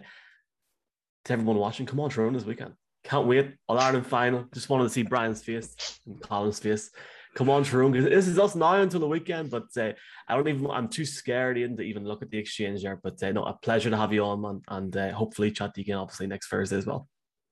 [1.26, 2.74] to everyone watching, come on, Tyrone this weekend.
[3.04, 3.56] Can't wait.
[3.68, 4.46] All Ireland final.
[4.54, 6.92] Just wanted to see Brian's face and Colin's face
[7.36, 9.50] come on, Tyrone, this is us now until the weekend.
[9.50, 9.94] But uh,
[10.28, 13.00] I don't even, I'm too scared even to even look at the exchange there.
[13.02, 14.62] But uh, no, a pleasure to have you on, man.
[14.68, 17.08] And uh, hopefully chat to you again, obviously, next Thursday as well.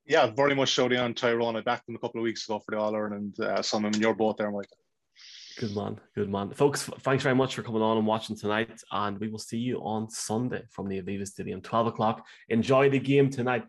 [0.06, 0.86] Yeah, very much so.
[0.86, 1.58] on Tyrone.
[1.58, 3.40] I backed him a couple of weeks ago for the All Ireland.
[3.40, 4.70] Uh, some of in your boat there, Mike.
[5.60, 6.84] Good man, good man, folks.
[7.00, 10.08] Thanks very much for coming on and watching tonight, and we will see you on
[10.08, 12.24] Sunday from the Aviva Stadium, twelve o'clock.
[12.48, 13.66] Enjoy the game tonight.